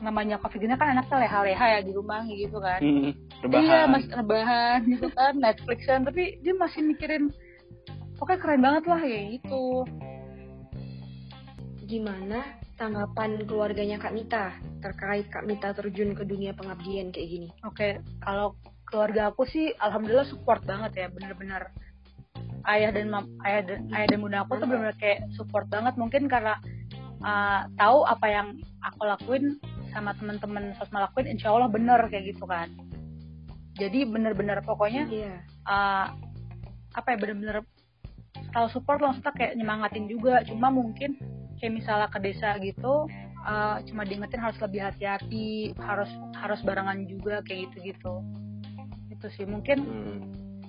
[0.00, 3.86] namanya covid ini kan anaknya leha-leha ya di rumah gitu kan Hmm, Iya, rebahan.
[3.88, 7.32] masih rebahan gitu kan, Netflixan, tapi dia masih mikirin
[8.14, 9.64] pokoknya keren banget lah ya itu.
[11.82, 12.44] Gimana
[12.76, 17.48] tanggapan keluarganya Kak Mita terkait Kak Mita terjun ke dunia pengabdian kayak gini?
[17.62, 18.54] Oke, kalau
[18.90, 21.70] keluarga aku sih alhamdulillah support banget ya, bener-bener
[22.68, 25.94] ayah dan mam, ayah dan ayah dan bunda aku tuh bener-bener kayak support banget.
[25.96, 26.58] Mungkin karena
[27.24, 28.46] uh, tahu apa yang
[28.84, 29.56] aku lakuin
[29.90, 32.68] sama teman-teman sosma lakuin insya Allah bener kayak gitu kan.
[33.78, 35.34] Jadi bener-bener pokoknya Iya.
[35.64, 36.06] uh,
[36.92, 37.64] apa ya bener-bener
[38.50, 40.42] selalu support lah maksudnya kayak nyemangatin juga.
[40.44, 41.16] Cuma mungkin
[41.62, 43.08] kayak misalnya ke desa gitu
[43.44, 46.08] uh, cuma diingetin harus lebih hati-hati harus
[46.40, 48.24] harus barengan juga kayak gitu-gitu
[49.20, 50.18] itu sih mungkin Hmm.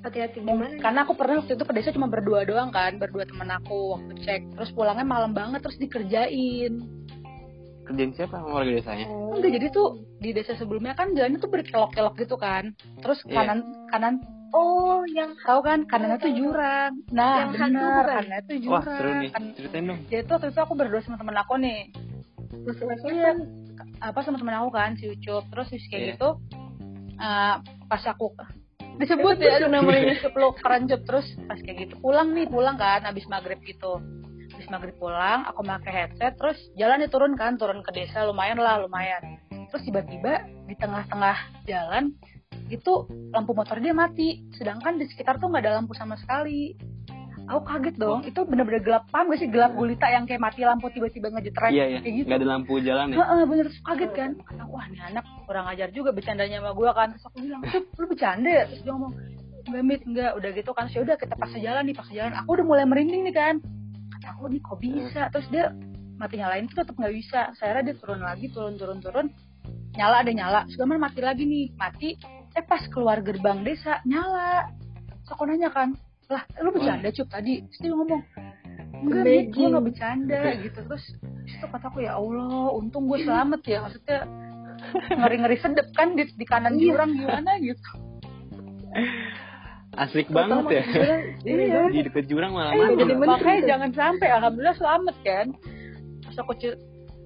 [0.01, 0.81] Hati-hati gimana?
[0.81, 4.17] karena aku pernah waktu itu ke desa cuma berdua doang kan berdua temen aku waktu
[4.19, 6.73] cek terus pulangnya malam banget terus dikerjain
[7.81, 9.05] Kerjaan siapa sama warga desanya?
[9.05, 9.33] Oh.
[9.33, 9.87] enggak jadi tuh
[10.17, 13.33] di desa sebelumnya kan jalannya tuh berkelok-kelok gitu kan terus Iya.
[13.39, 14.15] kanan kanan
[14.51, 17.69] Oh, yang tahu kan kanannya tuh jurang nah Yang bukan?
[17.71, 19.29] kanannya tuh Wah jurang seru nih.
[19.31, 19.99] Kan, Ceritain dong.
[20.09, 21.79] jadi tuh waktu itu aku berdua sama temen aku nih
[22.51, 23.31] Iya,
[24.01, 26.09] apa sama temen aku kan si Ucup terus terus kayak Iya.
[26.15, 26.29] gitu
[27.15, 27.55] eh,
[27.91, 28.31] pas aku
[28.95, 31.99] disebut ya namanya lu keranjut terus pas kayak gitu.
[31.99, 33.99] Pulang nih pulang kan abis maghrib gitu.
[34.55, 38.63] Abis maghrib pulang aku pakai headset terus jalan nih turun kan turun ke desa lumayan
[38.63, 39.35] lah lumayan.
[39.67, 42.15] Terus tiba-tiba di tengah-tengah jalan
[42.71, 43.03] itu
[43.35, 44.39] lampu motor dia mati.
[44.55, 46.71] Sedangkan di sekitar tuh nggak ada lampu sama sekali
[47.51, 48.19] aku kaget dong.
[48.23, 49.03] Itu bener-bener gelap.
[49.11, 49.49] Paham gak sih?
[49.51, 51.99] Gelap gulita yang kayak mati lampu tiba-tiba ngejetret Iya iya.
[51.99, 52.27] kayak gitu.
[52.31, 53.17] Gak ada lampu jalan ya.
[53.19, 53.65] Heeh, bener.
[53.67, 54.31] Terus kaget kan?
[54.39, 57.07] Kata wah nih anak kurang ajar juga bercandanya sama gue kan.
[57.11, 58.49] Terus aku bilang "Cep, lu bercanda.
[58.49, 59.13] Ya?" terus dia ngomong
[59.67, 60.01] enggak mit.
[60.07, 60.31] Enggak.
[60.39, 60.85] Udah gitu kan.
[60.87, 62.33] Ya udah kita paksa jalan nih paksa jalan.
[62.39, 63.55] Aku udah mulai merinding nih kan.
[64.17, 65.21] Kata aku nih kok bisa?
[65.35, 65.65] Terus dia
[66.15, 67.41] mati nyalain tuh tetap nggak bisa.
[67.59, 69.27] Saya dia turun lagi turun turun turun.
[69.99, 70.59] Nyala ada nyala.
[70.71, 71.75] Sudah mati lagi nih.
[71.75, 72.15] Mati
[72.51, 74.71] eh pas keluar gerbang desa nyala.
[75.21, 75.93] Terus aku nanya kan
[76.31, 78.21] lah lu bercanda cup tadi terus dia ngomong
[79.01, 81.05] enggak mit gue nggak bercanda gitu terus
[81.43, 84.19] itu kataku ya Allah untung gue selamat ya maksudnya
[85.11, 87.91] ngeri ngeri sedep kan di, di kanan jurang gimana gitu
[89.91, 90.83] Asik banget ya.
[91.43, 91.91] Iya.
[91.91, 92.95] Di deket jurang malah Eh, mati.
[92.97, 93.67] jadi makanya tuh.
[93.67, 95.47] jangan sampai alhamdulillah selamat kan
[96.23, 96.51] pas aku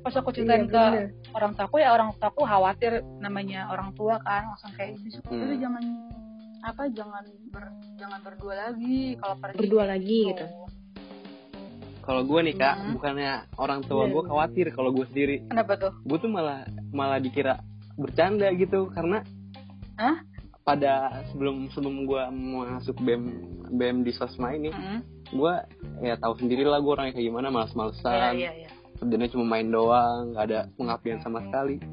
[0.02, 1.08] pas aku ceritain Iya, ke bener.
[1.32, 5.46] orang tuaku ya orang tuaku khawatir namanya orang tua kan langsung kayak besok Hmm.
[5.46, 5.84] itu jangan
[6.62, 7.64] apa jangan ber,
[7.96, 10.32] jangan berdua lagi kalau pergi Berdua lagi gitu.
[10.32, 10.46] gitu.
[12.00, 12.92] Kalau gue nih kak, Hmm.
[12.94, 15.42] bukannya orang tua gue khawatir kalau gue sendiri.
[15.50, 17.58] kenapa tuh Gue tuh malah malah dikira
[17.96, 19.26] bercanda gitu karena
[19.96, 20.22] Hah?
[20.62, 20.94] pada
[21.30, 22.22] sebelum sebelum gue
[22.70, 23.42] masuk bem
[23.72, 25.00] bem di sosma ini, Mm-mm.
[25.32, 25.54] gue
[26.02, 28.34] ya tahu sendiri lah gue orangnya kayak gimana, Iya males-malesan.
[28.36, 31.84] iya iya kerjanya cuma main doang nggak ada pengabdian sama sekali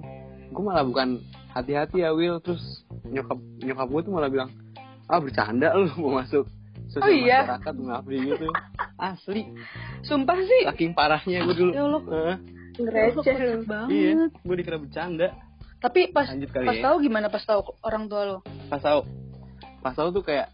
[0.49, 1.19] gue malah bukan
[1.51, 4.51] hati-hati ya Will terus nyokap nyokap gue tuh malah bilang
[5.07, 6.47] ah bercanda lu mau masuk
[6.89, 7.39] sosial Oh, iya?
[7.43, 8.47] masyarakat mengabdi gitu.
[9.03, 9.43] Asli.
[10.03, 10.63] Sumpah sih.
[10.63, 11.73] Saking parahnya gue dulu.
[11.73, 12.03] Ya Allah.
[12.05, 12.37] Heeh,
[12.79, 13.61] Ngereceh lu.
[13.65, 13.89] banget.
[13.91, 15.29] Iya gue dikira bercanda.
[15.81, 16.83] Tapi pas lanjut kali pas ya.
[16.85, 18.37] tahu gimana pas tahu orang tua lo
[18.69, 19.03] pas tahu
[19.81, 20.47] pas tahu tuh kayak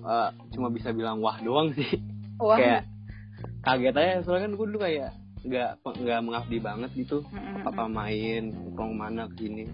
[0.00, 2.00] eh, cuma bisa bilang wah doang sih.
[2.38, 2.56] Wah.
[2.56, 2.82] Kayak
[3.60, 4.14] kaget aja.
[4.22, 5.10] Soalnya kan gue dulu kayak
[5.42, 7.22] nggak nggak mengabdi banget gitu.
[7.28, 7.62] Mm-mm.
[7.62, 9.66] papa main nongkrong mana ke sini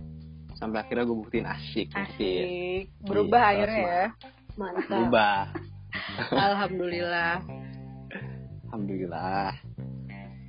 [0.63, 4.07] sampai akhirnya gue buktiin asik asik berubah Iya, akhirnya ya
[4.55, 4.87] Mantap.
[4.87, 5.39] berubah
[6.33, 7.35] alhamdulillah
[8.69, 9.51] alhamdulillah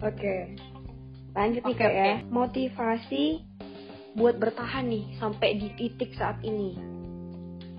[0.03, 0.51] Oke.
[1.31, 2.03] Lanjut nih Oke, kak ya.
[2.03, 2.11] oke.
[2.27, 3.23] Motivasi
[4.13, 6.75] buat bertahan nih sampai di titik saat ini.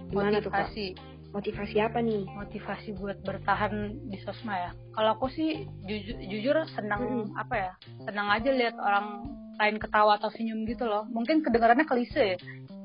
[0.09, 0.73] Gimana tuh kak?
[0.73, 0.87] motivasi
[1.31, 2.25] Motivasi apa nih?
[2.25, 3.75] motivasi buat bertahan
[4.07, 7.35] di sosma ya kalau aku sih jujur, jujur senang Mm-mm.
[7.37, 7.73] apa ya
[8.07, 12.39] senang aja lihat orang lain ketawa atau senyum gitu loh mungkin kedengarannya klise ya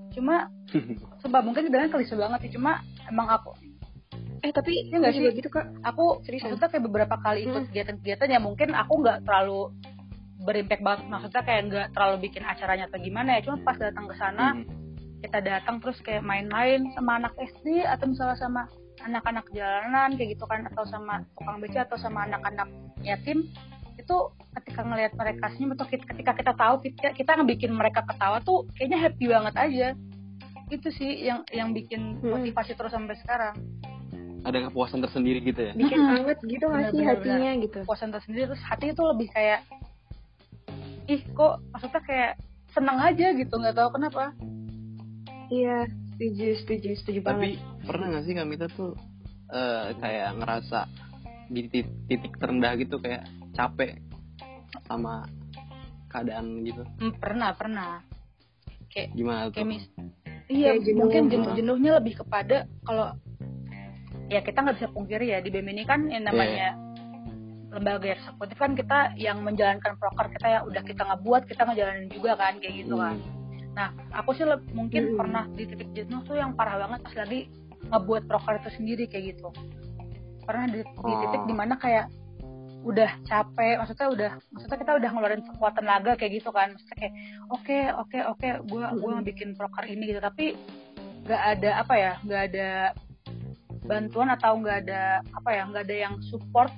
[0.10, 0.50] cuma
[1.24, 3.54] sebab mungkin kedengarannya klise banget sih cuma emang aku
[4.40, 5.36] Eh tapi Iya nggak sih?
[5.36, 5.68] gitu kak.
[5.84, 6.56] aku Seriusan?
[6.56, 7.68] maksudnya kayak beberapa kali ikut Mm.
[7.70, 9.68] kegiatan-kegiatan ya mungkin aku nggak terlalu
[10.40, 14.16] berimpact banget maksudnya kayak nggak terlalu bikin acaranya atau gimana ya cuma pas datang ke
[14.16, 14.64] sana Hmm.
[15.20, 18.62] kita datang terus kayak main-main sama anak SD atau misalnya sama
[19.02, 22.68] anak-anak jalanan kayak gitu kan atau sama tukang beca atau sama anak-anak
[23.02, 23.44] yatim
[24.10, 24.18] itu
[24.52, 28.98] ketika ngelihat mereka senyum atau ketika kita tahu kita, kita ngebikin mereka ketawa tuh kayaknya
[29.00, 29.88] happy banget aja
[30.68, 32.34] itu sih yang yang bikin Hmm.
[32.36, 33.54] motivasi terus sampai sekarang
[34.40, 36.18] ada kepuasan tersendiri gitu ya Bikin Mm-mm.
[36.18, 37.78] anget gitu nggak sih hatinya gitu.
[37.84, 39.62] kepuasan tersendiri terus hati itu lebih kayak
[41.06, 42.32] ih kok maksudnya kayak
[42.70, 44.34] seneng aja gitu nggak tahu kenapa
[45.50, 45.90] Iya.
[46.14, 47.86] Setuju, setuju, setuju tapi banget.
[47.88, 48.92] pernah nggak sih kami tuh
[49.50, 50.80] eh, kayak ngerasa
[51.48, 53.26] di titik, titik terendah gitu kayak
[53.60, 54.00] capek
[54.86, 55.28] sama
[56.08, 56.82] keadaan gitu.
[56.98, 58.00] Hmm, pernah pernah.
[58.88, 59.54] Kayak gimana tuh?
[59.54, 59.84] kayak mis
[60.50, 60.98] iya Kayak jenuh.
[60.98, 63.14] mungkin jenuh jenuhnya lebih kepada kalau
[64.26, 66.74] ya kita nggak bisa pungkiri ya di BEM ini kan yang namanya
[67.70, 72.34] lembaga eksekutif kan kita yang menjalankan proker kita ya udah kita ngebuat kita ngejalanin juga
[72.34, 73.22] kan kayak gitu kan.
[73.78, 75.18] Nah aku sih leb- mungkin Hmm.
[75.18, 77.46] pernah di titik jenuh tuh yang parah banget pas lagi
[77.86, 79.54] ngebuat proker itu sendiri kayak gitu.
[80.42, 81.46] Pernah di, di titik Oh.
[81.46, 82.10] di mana kayak
[82.80, 86.72] udah capek maksudnya udah maksudnya kita udah ngeluarin sekuat tenaga kayak gitu kan.
[86.76, 87.14] Maksudnya kayak
[87.52, 89.28] oke oke oke gue gue Mm-mm.
[89.28, 90.22] bikin proker ini gitu.
[90.24, 90.56] Tapi
[91.28, 92.70] nggak ada apa ya nggak ada
[93.84, 96.72] bantuan atau nggak ada apa ya nggak ada yang support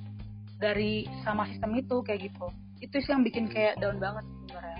[0.57, 2.47] dari sama sistem itu kayak gitu.
[2.81, 4.79] Itu sih yang bikin kayak down banget sebenarnya.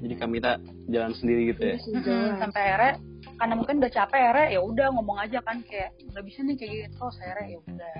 [0.00, 1.76] Jadi kami tak jalan sendiri gitu ya?
[1.76, 2.94] Iya sampai akhirnya
[3.40, 6.72] karena mungkin udah capek akhirnya ya udah ngomong aja kan kayak nggak bisa nih kayak
[6.72, 7.94] gitu terus akhirnya ya udah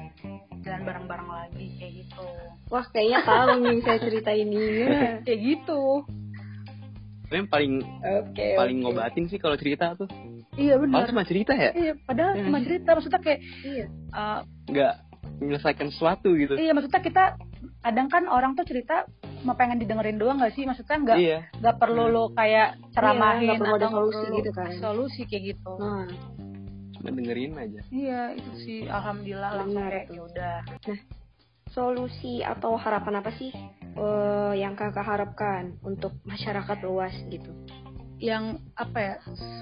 [0.70, 2.24] jalan bareng-bareng lagi kayak gitu
[2.68, 4.62] Wah kayaknya tahu nih saya cerita ini.
[4.80, 5.18] Ya.
[5.26, 6.06] kayak gitu
[7.26, 7.72] Tapi yang paling
[8.22, 8.46] Oke.
[8.54, 8.84] paling oke.
[8.86, 10.06] ngobatin sih kalau cerita tuh
[10.54, 11.70] iya benar cuma cerita ya?
[11.72, 13.86] iya padahal Iya cuma cerita maksudnya kayak Iya.
[13.88, 14.94] eh, Nggak
[15.40, 16.54] menyelesaikan sesuatu gitu.
[16.54, 17.24] iya maksudnya kita
[17.80, 19.08] kadang kan orang tuh cerita
[19.40, 21.38] cuma pengen didengerin doang gak sih maksudnya nggak Iya.
[21.56, 24.70] nggak perlu lo kayak ceramahin nggak perlu ada atau solusi perlu gitu kan.
[24.76, 26.04] solusi kayak gitu Nah,
[27.00, 27.80] Cuma dengerin aja.
[27.88, 28.80] iya itu sih.
[28.84, 30.56] Alhamdulillah langsung Benar kayak ya udah.
[31.72, 33.50] Solusi atau harapan apa sih
[33.96, 37.48] eh, yang kakak harapkan untuk masyarakat luas gitu?
[38.20, 39.14] yang apa ya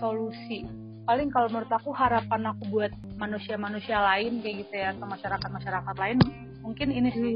[0.03, 0.67] solusi.
[1.07, 6.19] Paling kalau menurut aku harapan aku buat manusia-manusia lain kayak gitu ya atau masyarakat-masyarakat lain
[6.61, 7.35] mungkin ini sih.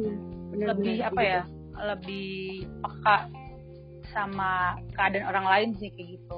[0.52, 1.32] Benar-benar lebih apa gitu.
[1.32, 2.34] ya lebih
[2.84, 3.16] peka
[4.12, 6.36] sama keadaan orang lain sih kayak gitu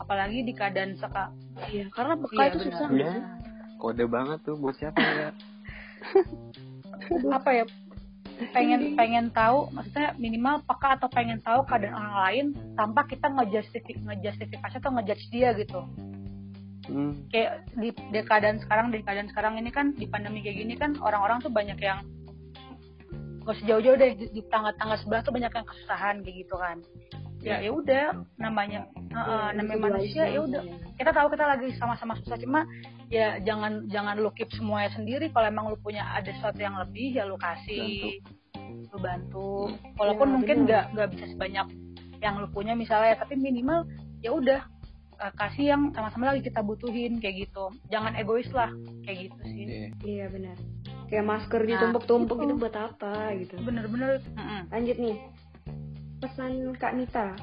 [0.00, 1.28] apalagi di keadaan seka
[1.68, 2.72] Iya, karena peka Iya, itu benar.
[2.72, 2.88] susah.
[2.90, 3.12] Iya.
[3.76, 5.30] Kode banget tuh buat siapa ya?
[7.32, 7.64] apa ya
[8.56, 14.00] pengen pengen tahu maksudnya minimal peka atau pengen tahu keadaan orang lain tanpa kita ngejustifik
[14.00, 15.84] ngejustifikasi atau ngejudge dia gitu
[16.90, 17.22] Hmm.
[17.30, 20.96] kayak di, di keadaan sekarang di keadaan sekarang ini kan di pandemi kayak gini kan
[20.98, 22.02] orang-orang tuh banyak yang
[23.46, 26.76] gak usah jauh-jauh deh di, di tangga-tangga sebelah tuh banyak yang kesusahan kayak gitu kan
[27.44, 28.04] ya ya udah
[28.42, 30.62] namanya uh, uh, Iya, namanya itu manusia ya udah
[30.96, 32.60] kita tahu kita lagi sama-sama susah cuma
[33.10, 37.18] ya jangan jangan lu keep semuanya sendiri kalau emang lu punya ada sesuatu yang lebih
[37.18, 38.22] ya lu kasih
[38.90, 41.66] lu bantu walaupun Ya, mungkin nggak nggak bisa sebanyak
[42.22, 43.82] yang lu punya misalnya tapi minimal
[44.20, 44.60] ya udah
[45.18, 48.70] uh, kasih yang sama-sama lagi kita butuhin kayak gitu jangan egois lah
[49.02, 49.86] kayak gitu sih Iya.
[50.06, 50.56] Iya benar.
[51.10, 52.42] Kayak masker Nah, ditumpuk-tumpuk itu.
[52.46, 53.54] gitu buat apa gitu.
[53.66, 54.22] bener-bener.
[54.70, 55.16] Lanjut nih.
[56.22, 57.34] Pesan Kak Nita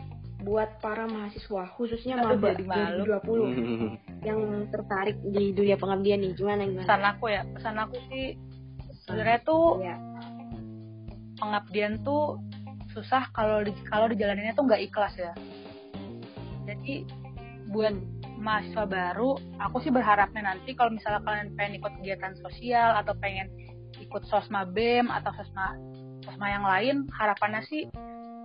[0.47, 3.03] buat para mahasiswa khususnya maba jadi malu.
[3.03, 3.91] 2020 Hmm.
[4.27, 4.39] yang
[4.71, 6.88] tertarik di dunia pengabdian nih gimana gimana?
[6.88, 8.25] pesan aku ya pesan aku sih
[9.03, 9.95] sebenarnya tuh Iya.
[11.38, 12.39] pengabdian tuh
[12.91, 15.33] susah kalau di, kalau dijalaninnya tuh nggak ikhlas ya.
[16.65, 17.05] Jadi
[17.69, 17.93] buat
[18.38, 23.47] mahasiswa baru, aku sih berharapnya nanti kalau misalnya kalian pengen ikut kegiatan sosial atau pengen
[23.97, 25.77] ikut sosma BEM atau sosma
[26.25, 27.86] sosma yang lain, harapannya sih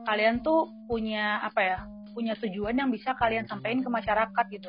[0.07, 1.79] kalian tuh punya apa ya?
[2.13, 4.69] punya tujuan yang bisa kalian sampaikan ke masyarakat gitu.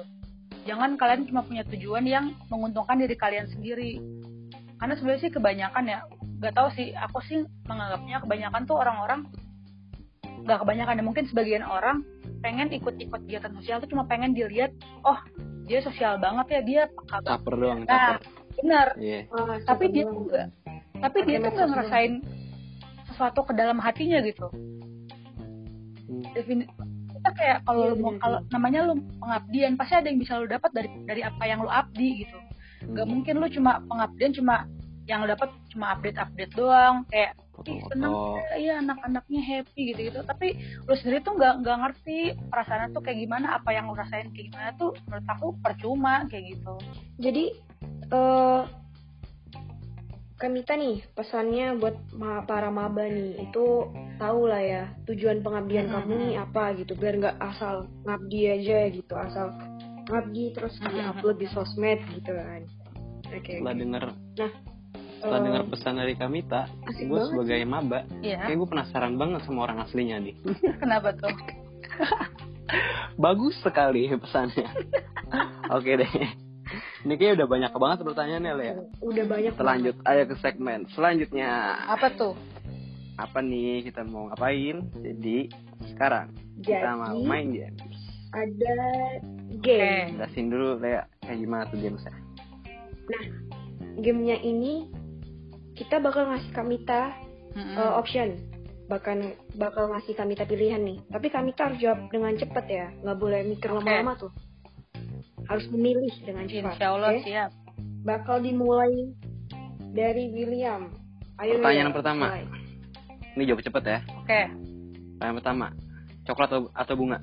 [0.63, 3.99] Jangan kalian cuma punya tujuan yang menguntungkan diri kalian sendiri.
[4.79, 5.99] Karena sebenarnya sih kebanyakan ya,
[6.39, 9.27] nggak tahu sih, aku sih menganggapnya kebanyakan tuh orang-orang
[10.43, 12.03] nggak kebanyakan ya mungkin sebagian orang
[12.43, 14.75] pengen ikut-ikut kegiatan sosial tuh cuma pengen dilihat
[15.07, 15.15] oh
[15.63, 18.27] dia sosial banget ya dia banget Caper doang, nah caper.
[18.59, 19.19] benar Iya.
[19.31, 20.47] Ah, tapi dia tuh nggak
[20.99, 22.13] tapi dia tuh nggak ngerasain
[23.07, 24.51] sesuatu ke dalam hatinya gitu
[26.03, 26.23] Hmm.
[26.35, 26.65] Defini
[27.23, 30.33] kita kayak kalau Iya, lu mau benar, kalau namanya lu pengabdian pasti ada yang bisa
[30.35, 32.37] lu dapat dari dari apa yang lu abdi gitu
[32.83, 34.67] nggak mungkin lu cuma pengabdian cuma
[35.07, 37.31] yang lu dapat cuma update update doang kayak
[37.63, 38.59] ih seneng Foto-foto.
[38.59, 42.17] iya anak-anaknya happy gitu gitu tapi lu sendiri tuh nggak nggak ngerti
[42.51, 46.59] perasaannya tuh kayak gimana apa yang lu rasain kayak gimana tuh menurut aku percuma kayak
[46.59, 46.75] gitu
[47.23, 47.45] Jadi
[48.11, 48.61] eh
[50.43, 53.87] Kamita nih pesannya buat ma- para maba nih itu
[54.19, 55.93] tahu lah ya tujuan pengabdian Mhm.
[55.95, 59.55] kamu nih apa gitu biar nggak asal ngabdi aja gitu asal
[60.03, 61.09] ngabdi terus di Mhm.
[61.15, 62.59] upload di sosmed gitu kan.
[63.31, 63.55] Oke.
[63.55, 63.79] Setelah oke.
[63.79, 64.03] denger
[64.35, 64.51] Nah,
[65.15, 69.47] setelah eh, denger pesan dari Kamita, asik gue sebagai maba, iya kayak gue penasaran banget
[69.47, 70.35] sama orang aslinya nih.
[70.83, 71.31] kenapa tuh
[73.15, 74.67] Bagus sekali pesannya.
[75.75, 76.42] Oke deh.
[77.03, 78.63] Ini kayak udah banyak banget pertanyaannya, Le.
[78.63, 78.75] ya.
[79.01, 81.51] udah banyak Kita lanjut aja ke segmen selanjutnya.
[81.85, 82.33] apa tuh
[83.13, 84.87] Apa nih kita mau ngapain?
[84.95, 85.51] Jadi
[85.85, 87.75] sekarang kita mau Jadi main game.
[88.31, 88.75] ada
[89.59, 90.15] game.
[90.17, 92.15] Jelasin dulu, Le, kayak gimana tuh gamesnya.
[93.93, 94.89] Gamenya ini
[95.75, 97.13] kita bakal ngasih Kamita
[97.53, 97.77] Mm-mm.
[97.77, 98.33] uh, option
[98.83, 99.21] bahkan
[99.53, 103.69] bakal ngasih Kamita pilihan nih tapi Kamita harus jawab dengan cepat ya nggak boleh mikir
[103.69, 103.79] Oke.
[103.79, 104.31] lama-lama tuh
[105.45, 107.21] harus memilih dengan cepat insya Allah oke?
[107.23, 107.49] siap
[108.03, 109.11] bakal dimulai
[109.91, 110.89] dari William
[111.37, 112.25] ayo Pertanyaan William, pertama.
[112.29, 112.45] mulai.
[113.33, 113.99] Ini jawab cepet ya.
[114.05, 114.41] oke
[115.13, 115.67] Pertanyaan pertama.
[116.23, 117.17] Coklat atau, atau bunga?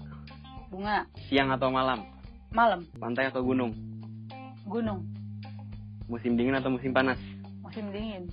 [0.68, 2.04] bunga Siang atau malam?
[2.50, 3.70] malam Pantai atau gunung?
[4.64, 5.02] gunung
[6.06, 7.18] Musim dingin atau musim panas?
[7.60, 8.26] musim dingin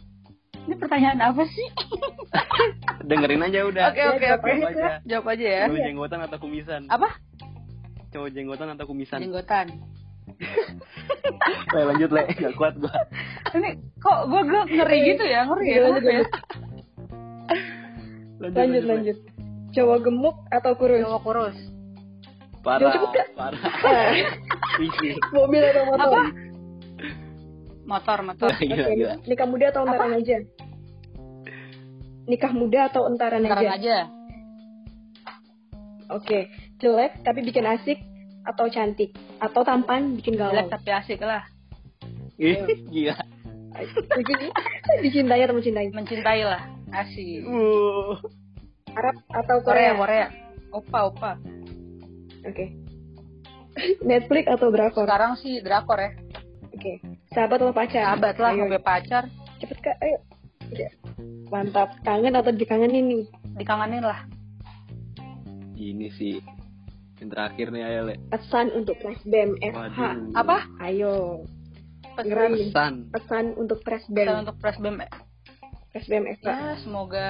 [0.68, 1.68] ini pertanyaan apa sih
[3.08, 3.84] Dengerin aja udah.
[3.88, 6.84] oke oke jawab oke jawab aja ya jenggotan atau kumisan?
[6.90, 7.08] apa
[8.18, 9.22] Cowok jenggotan atau kumisan?
[9.22, 9.70] jenggotan.
[11.70, 12.98] Le, lanjut Le, gak kuat gua.
[13.54, 15.46] ini kok gue gue ngeri gitu ya?
[15.46, 15.80] Ngeri ya?
[15.86, 16.26] Lanjut, kenapa ya?
[18.58, 18.90] lanjut Le.
[18.90, 19.18] lanjut
[19.70, 21.00] cowok gemuk atau kurus?
[21.06, 21.58] Jawa kurus.
[22.66, 23.28] Parah, Kak.
[23.38, 23.62] parah.
[25.38, 26.10] Mobil atau motor?
[26.10, 26.22] Apa?
[27.88, 28.50] motor motor.
[28.50, 29.14] Oke, Gila, gila.
[29.30, 30.38] nikah muda atau entaran aja?
[32.28, 33.78] Nikah muda atau entaran sekarang aja?
[33.78, 33.98] aja.
[36.12, 36.40] Oke,
[36.82, 38.00] jelek tapi bikin asik
[38.48, 39.12] atau cantik
[39.44, 40.56] atau tampan bikin galau.
[40.56, 41.44] Jelek tapi asik lah.
[42.40, 43.18] Ih, Gila.
[45.04, 45.92] Dicintai atau mencintai?
[45.92, 46.64] Mencintai lah.
[46.96, 47.44] Asik.
[47.44, 48.16] Uh.
[48.96, 50.00] Arab atau Korea, Korea?
[50.00, 50.28] Korea.
[50.74, 51.32] Opa, opa.
[52.48, 52.74] Oke.
[54.02, 55.06] Netflix atau drakor?
[55.06, 56.12] Sekarang sih drakor ya.
[56.74, 56.98] Oke.
[57.30, 58.02] Sahabat atau pacar?
[58.02, 59.24] Sahabat lah, sampai pacar.
[59.62, 60.18] cepet kak, ayo.
[61.54, 61.94] Mantap.
[62.02, 63.24] Kangen atau dikangenin nih?
[63.62, 64.26] Dikangenin lah.
[65.78, 66.42] Ini sih
[67.18, 68.16] yang terakhir nih ayo le.
[68.30, 69.74] Pesan untuk Pres BEM FH.
[69.74, 70.38] Waduh.
[70.38, 70.58] Apa?
[70.86, 71.14] Ayo.
[72.14, 72.52] Pesan.
[72.54, 72.94] Pesan.
[73.14, 74.38] Pesan untuk Pres pesan BEM.
[74.46, 74.96] untuk Pres BEM.
[75.94, 76.46] Pres BEM FH.
[76.46, 77.30] Ya, semoga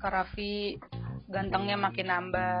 [0.00, 0.80] Kak Raffi
[1.28, 2.56] gantengnya makin nambah.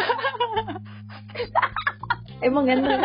[2.46, 3.00] Emang ganteng?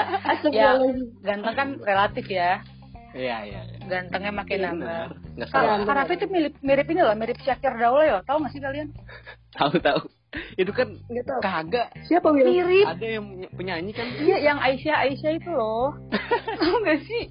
[0.55, 0.79] Ya.
[1.19, 2.63] Ganteng kan relatif ya.
[3.15, 3.61] Iya iya.
[3.67, 3.79] iya.
[3.87, 4.99] Gantengnya makin Iya, nambah.
[5.35, 5.75] Nggak salah.
[5.83, 8.17] Kak Raffi tuh mirip, mirip ini loh, mirip Syakir Daula ya.
[8.23, 8.91] Tahu gak sih kalian?
[9.59, 9.99] Tahu tahu.
[10.61, 11.39] Itu kan Nggak tahu.
[11.39, 11.87] kagak.
[12.03, 12.47] Siapa Will?
[12.47, 12.85] Mirip.
[12.87, 15.95] Ada yang penyanyi kan Iya, yang Aisyah Aisyah itu loh.
[16.59, 17.23] Tahu gak sih?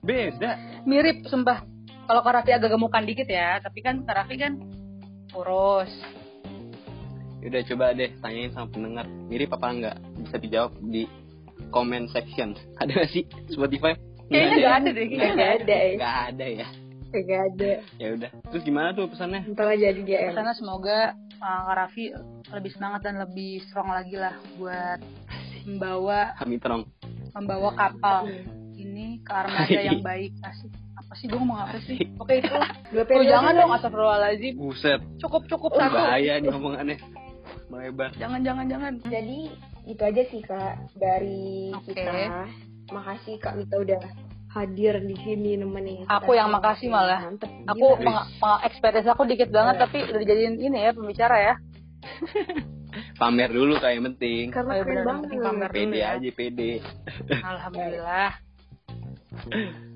[0.00, 0.50] beda.
[0.82, 1.62] Mirip, sumpah.
[2.02, 4.58] Kalau Kak Raffi agak gemukan dikit ya, tapi kan Kak Raffi kan
[5.30, 5.90] kurus.
[7.40, 11.10] Udah coba deh tanyain sama pendengar mirip apa enggak bisa dijawab di
[11.68, 15.06] comment section ada nggak sih Spotify Kayaknya Nggak gak ada deh.
[15.08, 15.92] Nggak ada ya.
[15.98, 16.66] nggak ada ya
[17.12, 17.70] Nggak ada.
[17.98, 20.32] ya udah terus gimana tuh pesannya Ntar aja di DM.
[20.32, 20.98] Karena semoga
[21.42, 22.14] uh, Kak Raffi
[22.48, 25.02] lebih semangat dan lebih strong lagi lah buat
[25.62, 26.86] membawa Hamitrong
[27.32, 28.26] membawa kapal.
[28.28, 28.46] Hmm.
[28.74, 30.34] ini ke armada yang baik.
[30.42, 30.70] Asik.
[30.98, 31.26] Apa sih?
[31.26, 31.98] Gue ngomong apa sih?
[32.18, 32.50] Oke itu.
[32.90, 34.52] Dua oh periode jangan dong astagfirullahaladzim.
[34.58, 35.00] Buset.
[35.18, 35.96] Cukup cukup Oh, satu.
[35.96, 36.96] bahaya nih omongannya
[37.70, 38.10] melebar.
[38.18, 38.92] Jangan jangan jangan.
[39.06, 39.38] Jadi
[39.86, 41.94] itu aja sih kak dari Oke.
[41.94, 42.46] kita.
[42.90, 44.02] Makasih kak Mita udah
[44.52, 46.04] hadir di sini nemenin.
[46.04, 46.12] kita.
[46.14, 47.20] Aku yang makasih malah.
[47.22, 47.48] Mantep.
[47.64, 47.86] aku
[48.62, 49.82] experience aku dikit banget Iya.
[49.82, 51.54] tapi udah dijadiin ini ya pembicara ya
[53.18, 55.22] pamer dulu kayak yang penting karena Oh, iya, keren banget.
[55.22, 55.68] penting pamer.
[55.68, 56.06] dulu pede ya.
[56.12, 56.70] aja pede
[57.34, 58.30] alhamdulillah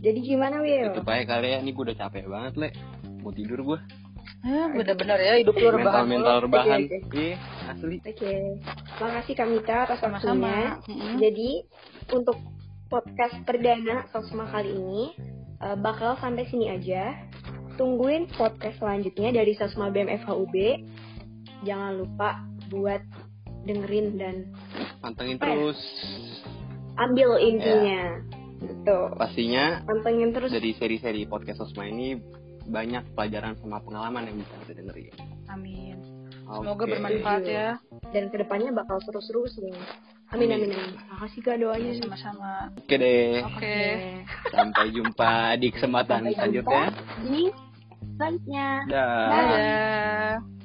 [0.00, 0.90] Jadi gimana Will?
[0.90, 2.68] itu pakai kali ya ini gue udah capek banget le
[3.18, 3.78] mau tidur gue
[4.42, 7.14] eh, bener-bener ya hidup lu rebahan mental mental rebahan Oke, oke.
[7.16, 7.36] iya
[7.68, 8.32] asli Oke,
[8.98, 10.18] makasih Kak Mita atas waktunya.
[10.18, 10.54] sama-sama
[10.84, 11.14] Mm-mm.
[11.18, 11.50] Jadi
[12.10, 12.34] untuk
[12.92, 15.16] podcast perdana Sosma kali ini
[15.64, 17.16] eh, bakal sampai sini aja.
[17.80, 20.52] Tungguin podcast selanjutnya dari Sosma BEM FHUB.
[21.64, 23.00] Jangan lupa buat
[23.64, 24.36] dengerin dan
[25.00, 25.42] pantengin ya?
[25.48, 25.80] terus
[27.00, 28.20] ambil intinya.
[28.62, 28.98] Gitu.
[29.18, 30.54] pastinya Pantengin terus.
[30.54, 32.14] dari seri-seri podcast Sosma ini
[32.62, 35.14] banyak pelajaran sama pengalaman yang bisa kita dengerin.
[35.50, 35.98] amin
[36.46, 36.90] semoga Oke.
[36.94, 37.68] bermanfaat ya
[38.14, 39.72] Dan ke depannya bakal seru-seru sih.
[40.32, 40.96] Amin amin amin.
[41.12, 41.92] Makasih Kak doanya.
[42.00, 43.78] sama-sama Oke deh, oke
[44.48, 46.84] sampai jumpa di kesempatan Sampai jumpa selanjutnya.
[47.20, 47.42] Di
[48.16, 48.68] selanjutnya.
[48.88, 49.28] Dah.
[49.28, 50.61] dadah